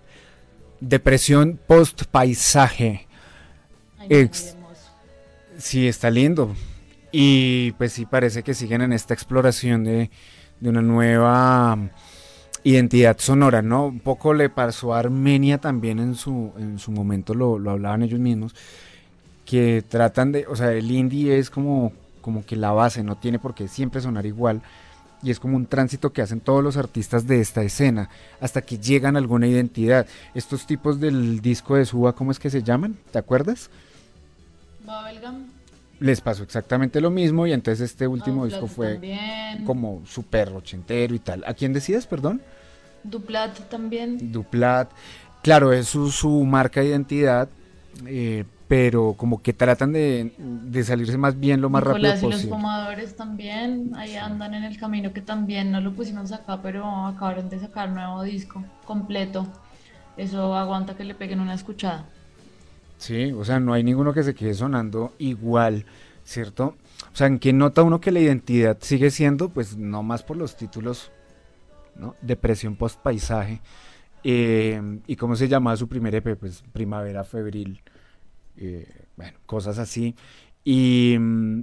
[0.79, 3.05] Depresión post paisaje.
[3.97, 4.55] Ay, Ex-.
[5.57, 6.55] Sí, está lindo.
[7.11, 10.09] Y pues sí, parece que siguen en esta exploración de,
[10.61, 11.77] de una nueva
[12.63, 13.87] identidad sonora, ¿no?
[13.87, 18.03] Un poco le pasó a Armenia también en su, en su momento, lo, lo hablaban
[18.03, 18.55] ellos mismos,
[19.45, 23.39] que tratan de, o sea, el indie es como, como que la base, no tiene
[23.39, 24.61] por qué siempre sonar igual.
[25.23, 28.77] Y es como un tránsito que hacen todos los artistas de esta escena, hasta que
[28.77, 30.05] llegan a alguna identidad.
[30.35, 32.95] Estos tipos del disco de Suba, ¿cómo es que se llaman?
[33.11, 33.69] ¿Te acuerdas?
[34.85, 35.45] Bubblegum.
[35.99, 39.65] les pasó exactamente lo mismo y entonces este último disco fue También.
[39.65, 41.43] como súper ochentero y tal.
[41.47, 42.41] ¿A quién decías, perdón?
[43.03, 44.31] Duplat también.
[44.31, 44.91] Duplat.
[45.41, 47.49] Claro, es su, su marca de identidad,
[48.05, 52.27] eh, pero como que tratan de, de salirse más bien lo más Nicolás rápido y
[52.29, 52.47] los posible.
[52.47, 57.49] fumadores también, ahí andan en el camino que también no lo pusimos acá, pero acabaron
[57.49, 59.47] de sacar nuevo disco completo.
[60.17, 62.11] Eso aguanta que le peguen una escuchada.
[62.97, 65.85] Sí, o sea, no hay ninguno que se quede sonando igual,
[66.23, 66.77] ¿cierto?
[67.13, 69.49] O sea, ¿en qué nota uno que la identidad sigue siendo?
[69.49, 71.11] Pues no más por los títulos,
[71.95, 72.15] ¿no?
[72.21, 73.61] Depresión post paisaje.
[74.23, 76.37] Eh, ¿Y cómo se llamaba su primer EP?
[76.39, 77.81] Pues Primavera Febril.
[78.57, 80.15] Eh, bueno, cosas así.
[80.63, 81.61] Y mm,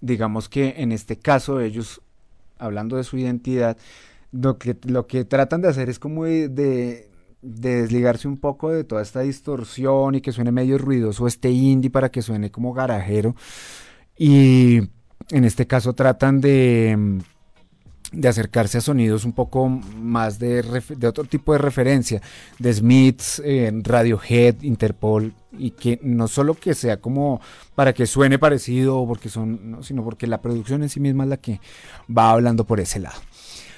[0.00, 2.00] digamos que en este caso ellos,
[2.58, 3.76] hablando de su identidad,
[4.32, 7.10] lo que, lo que tratan de hacer es como de, de-
[7.42, 11.90] de desligarse un poco de toda esta distorsión y que suene medio ruidoso este indie
[11.90, 13.34] para que suene como garajero.
[14.16, 14.78] Y
[15.30, 17.18] en este caso tratan de, mm,
[18.14, 20.62] de acercarse a sonidos un poco más de,
[20.96, 22.22] de otro tipo de referencia,
[22.58, 27.40] de Smiths, eh, Radiohead, Interpol, y que no solo que sea como
[27.74, 31.30] para que suene parecido, porque son, no, sino porque la producción en sí misma es
[31.30, 31.60] la que
[32.06, 33.20] va hablando por ese lado.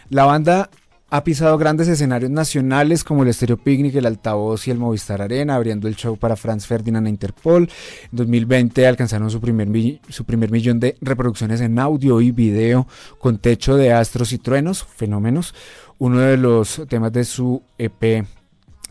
[0.08, 0.70] La banda
[1.08, 5.54] ha pisado grandes escenarios nacionales como el Stereo Picnic, el Altavoz y el Movistar Arena,
[5.54, 7.62] abriendo el show para Franz Ferdinand e Interpol.
[8.04, 9.68] En 2020 alcanzaron su primer,
[10.08, 12.88] su primer millón de reproducciones en audio y video
[13.18, 15.54] con Techo de Astros y Truenos, Fenómenos,
[15.98, 18.26] uno de los temas de su EP, de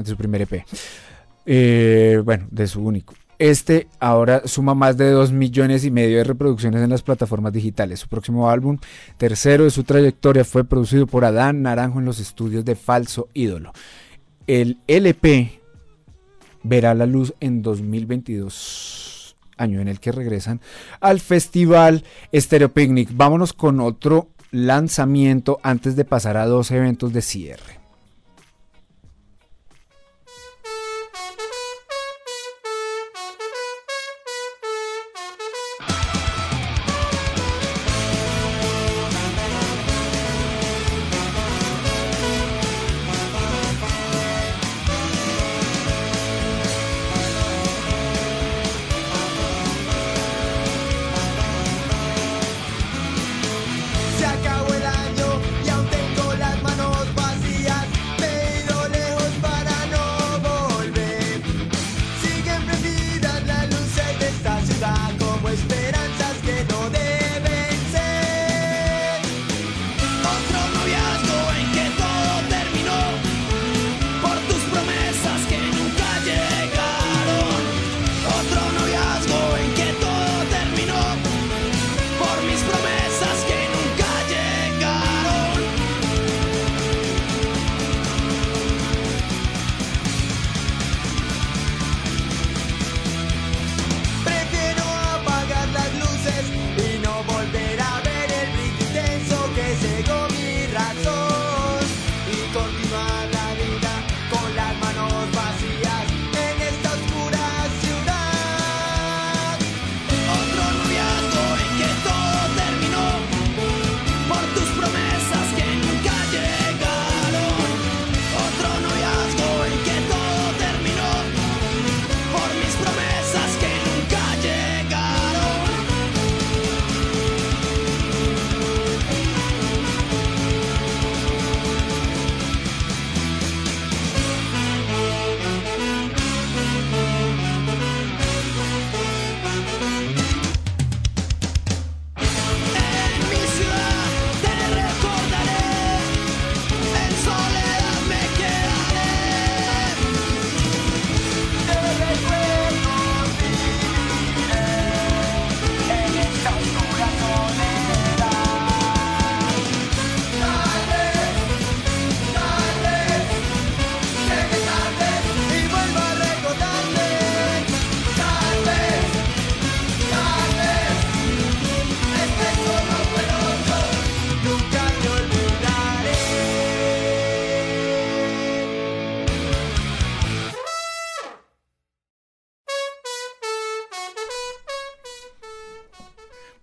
[0.05, 0.65] su primer EP.
[1.45, 3.13] Eh, bueno, de su único.
[3.37, 7.99] Este ahora suma más de 2 millones y medio de reproducciones en las plataformas digitales.
[7.99, 8.77] Su próximo álbum,
[9.17, 13.73] tercero de su trayectoria, fue producido por Adán Naranjo en los estudios de Falso Ídolo.
[14.47, 15.59] El LP
[16.63, 20.61] verá la luz en 2022, año en el que regresan
[20.99, 23.09] al festival Stereo Picnic.
[23.13, 27.84] Vámonos con otro lanzamiento antes de pasar a dos eventos de cierre.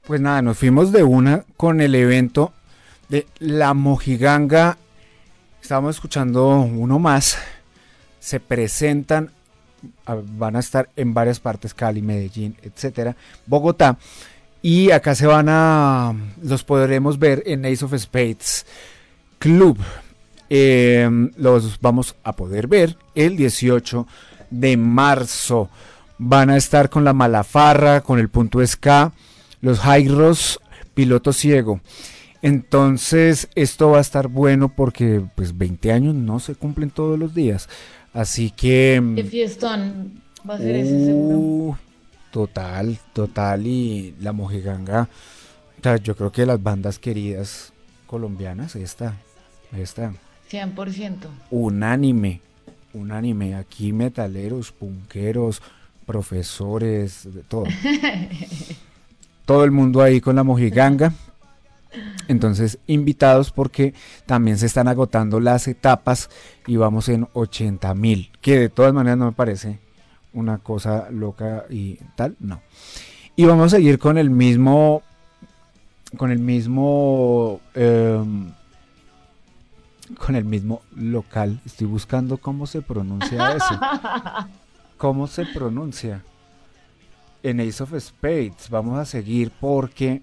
[0.07, 2.53] Pues nada, nos fuimos de una con el evento
[3.09, 4.77] de La Mojiganga.
[5.63, 7.39] Estábamos escuchando uno más.
[8.19, 9.31] Se presentan,
[10.05, 13.15] van a estar en varias partes, Cali, Medellín, etcétera,
[13.47, 13.97] Bogotá.
[14.61, 18.67] Y acá se van a, los podremos ver en Ace of Spades
[19.39, 19.79] Club.
[20.51, 24.09] Eh, los vamos a poder ver el 18
[24.51, 25.71] de marzo.
[26.19, 29.13] Van a estar con la Malafarra, con el punto Ska,
[29.63, 30.61] los Jairos,
[30.93, 31.81] piloto ciego.
[32.43, 37.35] Entonces, esto va a estar bueno porque pues 20 años no se cumplen todos los
[37.35, 37.69] días.
[38.13, 41.39] Así que mm, Qué fiestón va a ser ese seguro.
[41.39, 41.77] Uh,
[42.33, 43.67] Total, total.
[43.67, 45.09] Y la mojiganga,
[45.79, 47.75] o sea, yo creo que las bandas queridas
[48.07, 49.17] colombianas, esta,
[49.77, 50.15] esta,
[50.51, 51.17] 100%.
[51.51, 52.41] unánime,
[52.95, 53.55] unánime.
[53.55, 55.61] Aquí metaleros, punqueros,
[56.07, 57.65] profesores, de todo.
[59.45, 61.13] todo el mundo ahí con la mojiganga.
[62.29, 63.95] Entonces, invitados porque
[64.27, 66.31] también se están agotando las etapas
[66.67, 69.81] y vamos en 80 mil, que de todas maneras no me parece
[70.33, 72.63] una cosa loca y tal, no.
[73.37, 75.03] Y vamos a seguir con el mismo,
[76.17, 78.53] con el mismo, em,
[80.19, 81.61] con el mismo local.
[81.67, 83.81] Estoy buscando cómo se pronuncia eso.
[84.97, 86.23] ¿Cómo se pronuncia?
[87.43, 90.23] En Ace of Spades vamos a seguir porque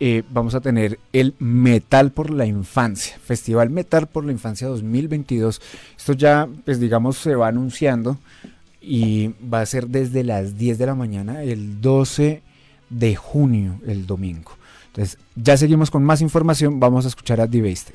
[0.00, 5.60] eh, vamos a tener el Metal por la Infancia, Festival Metal por la Infancia 2022.
[5.96, 8.18] Esto ya, pues digamos, se va anunciando
[8.80, 12.42] y va a ser desde las 10 de la mañana el 12
[12.90, 14.52] de junio, el domingo.
[14.88, 16.78] Entonces, ya seguimos con más información.
[16.80, 17.94] Vamos a escuchar a Devasted.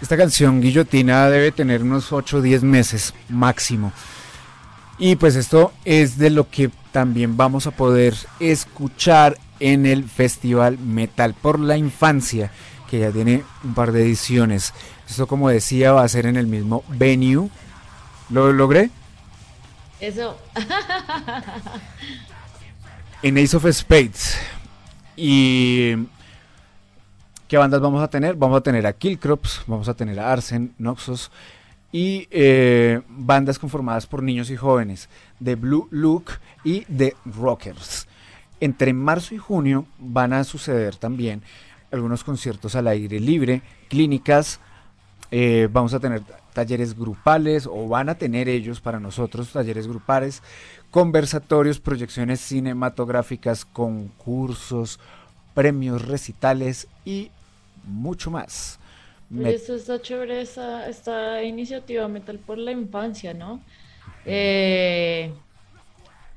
[0.00, 3.92] Esta canción guillotina debe tener unos 8 o 10 meses máximo.
[4.98, 10.78] Y pues esto es de lo que también vamos a poder escuchar en el Festival
[10.78, 12.50] Metal por la Infancia,
[12.90, 14.72] que ya tiene un par de ediciones.
[15.08, 17.48] Esto como decía va a ser en el mismo venue.
[18.30, 18.90] ¿Lo logré?
[20.00, 20.38] Eso.
[23.22, 24.36] En Ace of Spades.
[25.16, 25.94] Y
[27.48, 28.34] ¿Qué bandas vamos a tener?
[28.34, 31.30] Vamos a tener a Killcrops, vamos a tener a Arsen, Noxus
[31.92, 36.32] y eh, bandas conformadas por niños y jóvenes de Blue Look
[36.64, 38.08] y de Rockers.
[38.58, 41.42] Entre marzo y junio van a suceder también
[41.92, 44.58] algunos conciertos al aire libre, clínicas,
[45.30, 46.22] eh, vamos a tener
[46.52, 50.42] talleres grupales o van a tener ellos para nosotros talleres grupales,
[50.90, 54.98] conversatorios, proyecciones cinematográficas, concursos,
[55.54, 57.30] premios, recitales y
[57.86, 58.78] mucho más.
[59.34, 63.60] Oye, esto está chévere, esta, esta iniciativa Metal por la Infancia, ¿no?
[64.24, 65.32] Eh,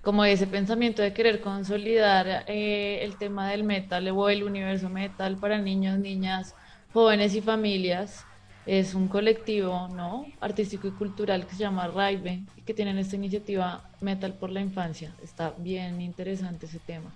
[0.01, 5.37] como ese pensamiento de querer consolidar eh, el tema del metal o el universo metal
[5.37, 6.55] para niños, niñas,
[6.93, 8.25] jóvenes y familias.
[8.65, 10.25] Es un colectivo ¿no?
[10.41, 14.61] artístico y cultural que se llama Raive y que tienen esta iniciativa Metal por la
[14.61, 15.13] Infancia.
[15.23, 17.11] Está bien interesante ese tema.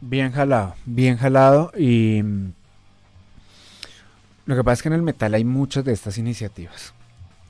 [0.00, 2.22] Bien jalado, bien jalado y
[4.46, 6.92] lo que pasa es que en el metal hay muchas de estas iniciativas,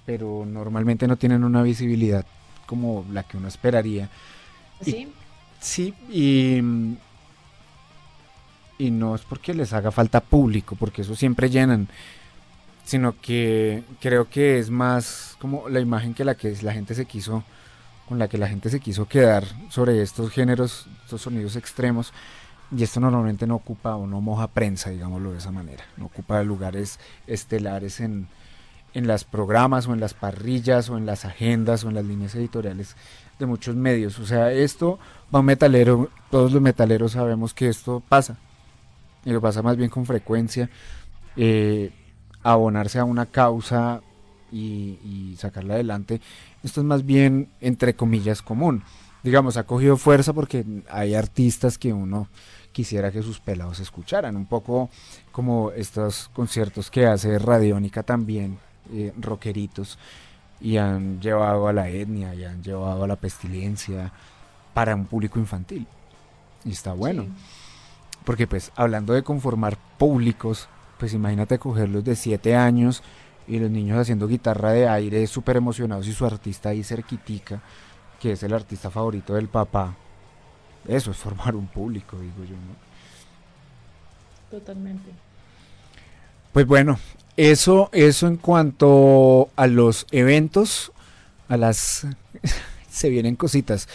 [0.07, 2.24] pero normalmente no tienen una visibilidad
[2.64, 4.09] como la que uno esperaría.
[4.80, 5.09] ¿Sí?
[5.61, 6.59] sí, y,
[8.78, 11.88] y no es porque les haga falta público, porque eso siempre llenan,
[12.84, 17.05] sino que creo que es más como la imagen que la que la gente se
[17.05, 17.44] quiso,
[18.09, 22.12] con la que la gente se quiso quedar sobre estos géneros, estos sonidos extremos
[22.70, 26.42] y esto normalmente no ocupa o no moja prensa, digámoslo de esa manera, no ocupa
[26.42, 28.28] lugares estelares en,
[28.94, 32.34] en las programas o en las parrillas o en las agendas o en las líneas
[32.34, 32.96] editoriales
[33.38, 34.18] de muchos medios.
[34.18, 34.98] O sea, esto
[35.34, 38.36] va un metalero, todos los metaleros sabemos que esto pasa,
[39.24, 40.68] y lo pasa más bien con frecuencia,
[41.36, 41.92] eh,
[42.42, 44.00] abonarse a una causa
[44.50, 46.20] y, y sacarla adelante,
[46.64, 48.82] esto es más bien, entre comillas, común.
[49.26, 52.28] Digamos, ha cogido fuerza porque hay artistas que uno
[52.70, 54.36] quisiera que sus pelados escucharan.
[54.36, 54.88] Un poco
[55.32, 58.60] como estos conciertos que hace Radiónica también,
[58.92, 59.98] eh, rockeritos,
[60.60, 64.12] y han llevado a la etnia, y han llevado a la pestilencia
[64.72, 65.88] para un público infantil.
[66.64, 67.26] Y está bueno.
[68.24, 70.68] Porque pues hablando de conformar públicos,
[71.00, 73.02] pues imagínate cogerlos de 7 años
[73.48, 77.60] y los niños haciendo guitarra de aire súper emocionados y su artista ahí cerquitica,
[78.20, 79.94] que es el artista favorito del papá,
[80.88, 82.76] eso es formar un público, digo yo, ¿no?
[84.50, 85.10] Totalmente.
[86.52, 86.98] Pues bueno,
[87.36, 90.92] eso, eso en cuanto a los eventos,
[91.48, 92.06] a las
[92.90, 93.88] se vienen cositas,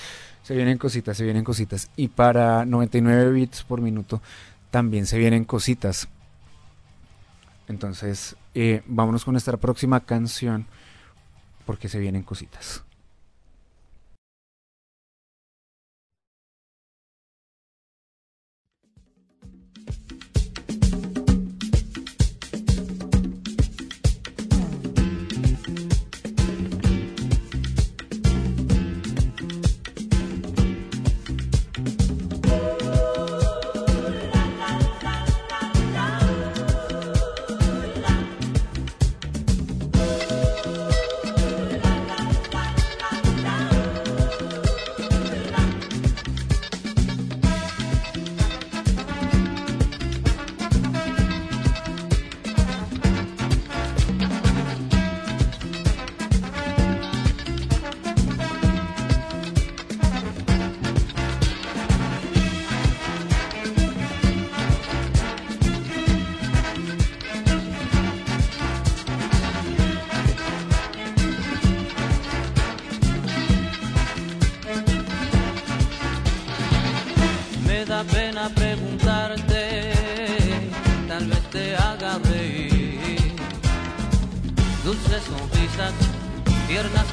[0.43, 1.89] se vienen cositas, se vienen cositas.
[1.95, 4.21] Y para 99 bits por minuto
[4.69, 6.07] también se vienen cositas.
[7.67, 10.67] Entonces, eh, vámonos con nuestra próxima canción
[11.65, 12.83] porque se vienen cositas.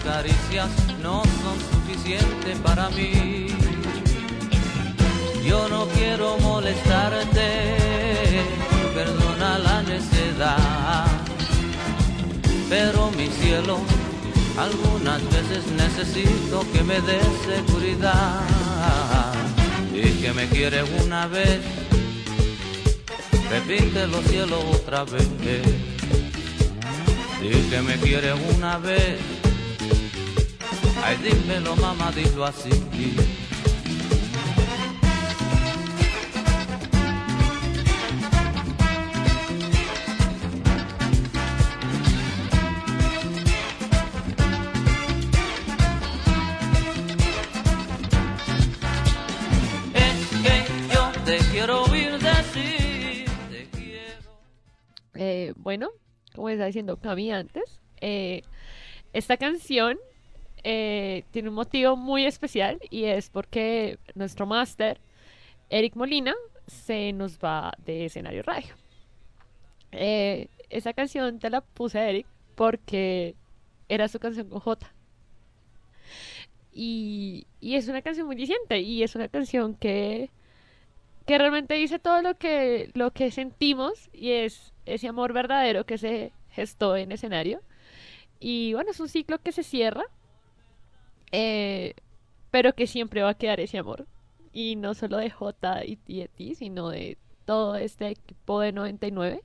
[0.08, 0.70] Caricias
[1.02, 3.48] no son suficientes para mí.
[5.46, 7.48] Yo no quiero molestarte,
[8.94, 11.06] perdona la necedad.
[13.18, 13.78] mi cielo.
[14.66, 18.40] Algunas veces necesito que me des seguridad
[19.94, 21.60] y que me quiere una vez.
[23.50, 25.28] Repite los cielos otra vez.
[27.40, 29.37] Y que me quiere una vez.
[31.04, 32.70] Ay, dímelo, mamá, dilo así.
[55.20, 55.90] Eh, bueno,
[56.34, 58.42] como estaba diciendo Cami antes, eh,
[59.12, 59.98] esta canción
[60.64, 65.00] eh, tiene un motivo muy especial y es porque nuestro máster,
[65.70, 66.34] Eric Molina,
[66.66, 68.74] se nos va de escenario radio.
[69.92, 73.34] Eh, esa canción te la puse a Eric porque
[73.88, 74.92] era su canción con J.
[76.72, 80.30] Y, y es una canción muy diciente y es una canción que,
[81.26, 85.98] que realmente dice todo lo que, lo que sentimos y es ese amor verdadero que
[85.98, 87.60] se gestó en escenario.
[88.40, 90.04] Y bueno, es un ciclo que se cierra,
[91.32, 91.94] eh,
[92.50, 94.06] pero que siempre va a quedar ese amor.
[94.52, 98.72] Y no solo de J y, y de ti, sino de todo este equipo de
[98.72, 99.44] 99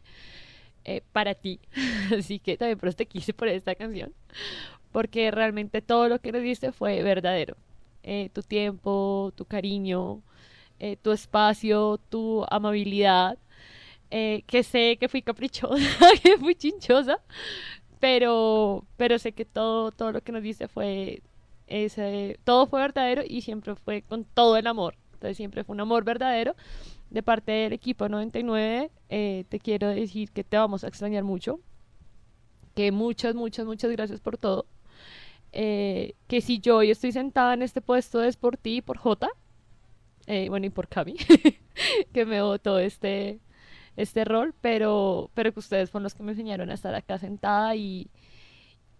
[0.85, 1.59] eh, para ti.
[2.17, 4.13] Así que también por eso te quise por esta canción.
[4.91, 7.57] Porque realmente todo lo que nos diste fue verdadero.
[8.03, 10.23] Eh, tu tiempo, tu cariño,
[10.79, 13.37] eh, tu espacio, tu amabilidad.
[14.11, 15.77] eh, que sé que fui caprichosa,
[16.23, 17.19] que fui chinchosa,
[17.99, 21.21] pero, pero sé que todo, todo lo que nos diste fue
[21.67, 24.95] ese, todo fue verdadero y siempre fue con todo el amor.
[25.13, 26.55] Entonces siempre fue un amor verdadero
[27.09, 28.91] de parte del equipo 99.
[29.09, 31.59] eh, te quiero decir que te vamos a extrañar mucho.
[32.75, 34.65] Que muchas, muchas, muchas gracias por todo.
[35.51, 38.97] Eh, que si yo hoy estoy sentada en este puesto es por ti y por
[38.97, 39.29] Jota.
[40.27, 41.15] eh, bueno, y por Cami,
[42.13, 43.39] que me votó este,
[43.97, 47.75] este rol, pero, pero que ustedes fueron los que me enseñaron a estar acá sentada
[47.75, 48.09] y,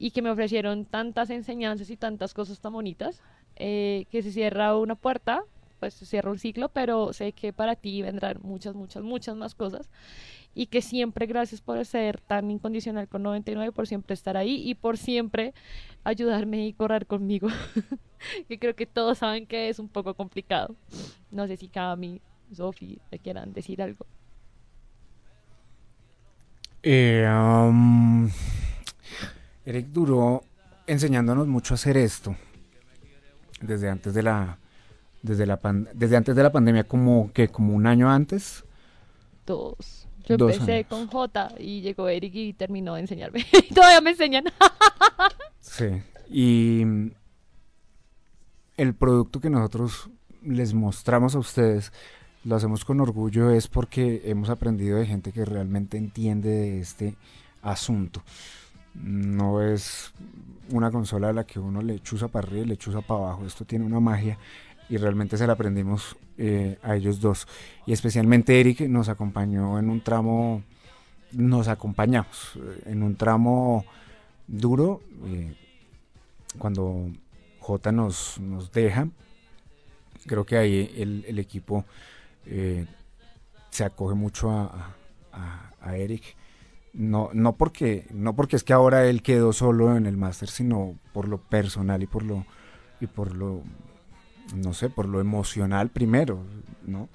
[0.04, 3.22] y que me ofrecieron tantas enseñanzas y tantas cosas tan bonitas,
[3.56, 5.46] eh, que se cierra una puerta,
[5.80, 9.56] pues se cierra un ciclo, pero sé que para ti vendrán muchas, muchas, muchas más
[9.56, 9.90] cosas
[10.54, 14.76] y que siempre gracias por ser tan incondicional con 99, por siempre estar ahí y
[14.76, 15.54] por siempre
[16.04, 17.48] ayudarme y correr conmigo,
[18.50, 20.76] que creo que todos saben que es un poco complicado.
[21.32, 22.20] No sé si Cami,
[22.52, 24.06] Sofi, te quieran decir algo.
[26.84, 28.30] Eh, um,
[29.66, 30.44] Eric duró
[30.88, 32.36] enseñándonos mucho a hacer esto
[33.62, 34.58] desde antes de la
[35.22, 38.64] desde la pan- desde antes de la pandemia como que como un año antes
[39.46, 40.08] Dos.
[40.26, 40.88] Yo Dos empecé años.
[40.88, 43.46] con J y llegó Eric y terminó de enseñarme.
[43.70, 44.46] y todavía me enseñan.
[45.60, 45.86] sí
[46.30, 46.84] y
[48.78, 50.10] el producto que nosotros
[50.42, 51.92] les mostramos a ustedes
[52.44, 57.16] lo hacemos con orgullo es porque hemos aprendido de gente que realmente entiende de este
[57.62, 58.22] asunto
[58.94, 60.14] no es
[60.70, 63.46] una consola a la que uno le chuza para arriba y le chuza para abajo.
[63.46, 64.38] Esto tiene una magia
[64.90, 67.48] y realmente se la aprendimos eh, a ellos dos.
[67.86, 70.64] Y especialmente Eric nos acompañó en un tramo,
[71.32, 73.86] nos acompañamos eh, en un tramo
[74.48, 75.54] duro eh,
[76.58, 77.10] cuando
[77.60, 78.40] J nos,
[78.74, 79.08] deja.
[80.26, 81.86] Creo que ahí el, equipo
[83.70, 86.36] se acoge mucho a Eric
[86.94, 90.96] no, no porque, no porque es que ahora él quedó solo en el máster, sino
[91.12, 92.46] por lo personal y por lo,
[93.02, 93.64] y por lo,
[94.56, 96.44] no sé, por lo emocional primero,
[96.86, 97.10] ¿no?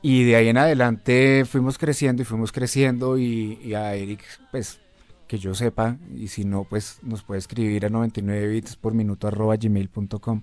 [0.00, 4.80] Y de ahí en adelante fuimos creciendo y fuimos creciendo y, a Eric, pues,
[5.26, 9.26] que yo sepa, y si no, pues nos puede escribir a 99 bits por minuto
[9.26, 10.42] arroba gmail.com,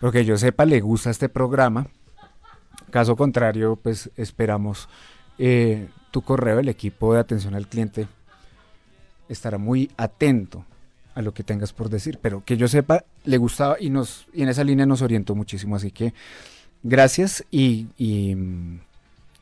[0.00, 1.88] pero que yo sepa, le gusta este programa.
[2.90, 4.88] Caso contrario, pues esperamos
[5.38, 8.06] eh, tu correo, el equipo de atención al cliente
[9.28, 10.64] estará muy atento
[11.14, 14.42] a lo que tengas por decir, pero que yo sepa, le gustaba y nos y
[14.42, 16.12] en esa línea nos orientó muchísimo, así que
[16.82, 17.86] gracias y,
[18.34, 18.78] mm,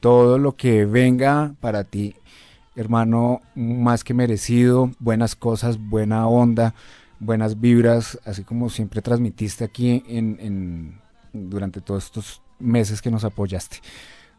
[0.01, 2.15] todo lo que venga para ti,
[2.77, 6.75] hermano, más que merecido, buenas cosas, buena onda,
[7.21, 10.99] buenas vibras, así como siempre transmitiste aquí en-
[11.33, 13.79] durante todos estos meses que nos apoyaste.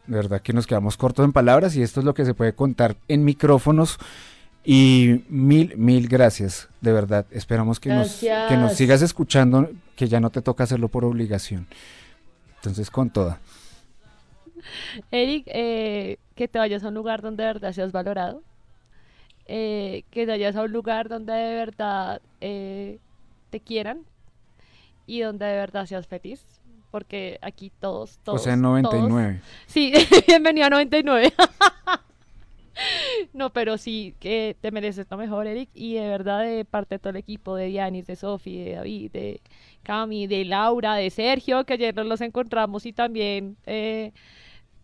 [0.07, 2.53] De verdad que nos quedamos cortos en palabras y esto es lo que se puede
[2.53, 3.97] contar en micrófonos.
[4.65, 7.25] Y mil, mil gracias, de verdad.
[7.31, 11.67] Esperamos que nos, que nos sigas escuchando, que ya no te toca hacerlo por obligación.
[12.57, 13.39] Entonces, con toda.
[15.11, 18.43] Eric, eh, que te vayas a un lugar donde de verdad seas valorado.
[19.45, 22.99] eh, que vayas a un lugar donde de verdad eh,
[23.49, 24.05] te quieran
[25.05, 26.45] y donde de verdad seas feliz.
[26.93, 28.39] Porque aquí todos, todos.
[28.39, 29.41] o sea, todos- 99.
[29.65, 29.91] Sí,
[30.27, 31.33] bienvenido a 99.
[33.33, 35.69] No, pero sí, que te mereces lo mejor, Eric.
[35.73, 39.11] Y de verdad, de parte de todo el equipo, de Dianis, de Sofi, de David,
[39.11, 39.41] de
[39.83, 44.11] Cami, de Laura, de Sergio, que ayer nos los encontramos y también eh,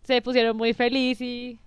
[0.04, 1.58] se pusieron muy feliz y,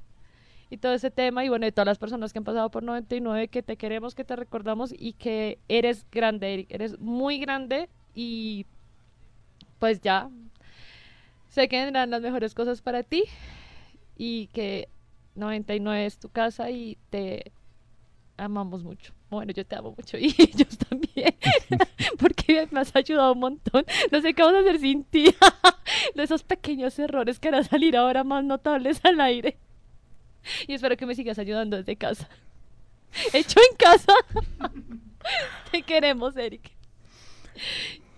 [0.69, 1.43] y todo ese tema.
[1.45, 4.23] Y bueno, de todas las personas que han pasado por 99, que te queremos, que
[4.25, 6.67] te recordamos y que eres grande, Eric.
[6.71, 8.65] Eres muy grande y
[9.83, 10.29] pues ya
[11.49, 13.25] sé que vendrán las mejores cosas para ti
[14.15, 14.87] y que
[15.35, 17.51] 99 es tu casa y te
[18.37, 19.13] amamos mucho.
[19.29, 21.35] Bueno, yo te amo mucho y ellos también,
[22.17, 23.83] porque me has ayudado un montón.
[24.09, 25.35] No sé qué vamos a hacer sin ti.
[26.15, 29.57] De esos pequeños errores que a salir ahora más notables al aire.
[30.65, 32.29] Y espero que me sigas ayudando desde casa.
[33.33, 34.13] Hecho en casa.
[35.71, 36.71] Te queremos, Eric.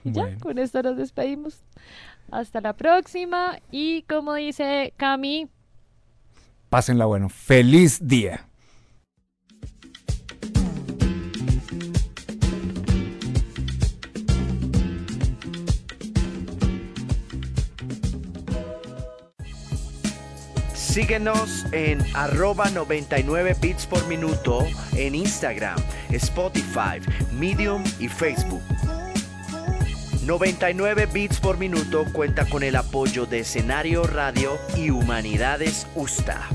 [0.06, 0.40] Y ya, Bueno.
[0.40, 1.64] con esto nos despedimos.
[2.32, 3.60] Hasta la próxima.
[3.72, 5.50] Y como dice Cami,
[6.70, 7.30] Pásenla bueno.
[7.30, 8.48] Feliz día.
[20.74, 25.78] Síguenos en arroba 99 bits por minuto en Instagram,
[26.12, 27.00] Spotify,
[27.38, 28.62] Medium y Facebook.
[30.26, 36.50] 99 bits por minuto cuenta con el apoyo de Escenario Radio y Humanidades USTA.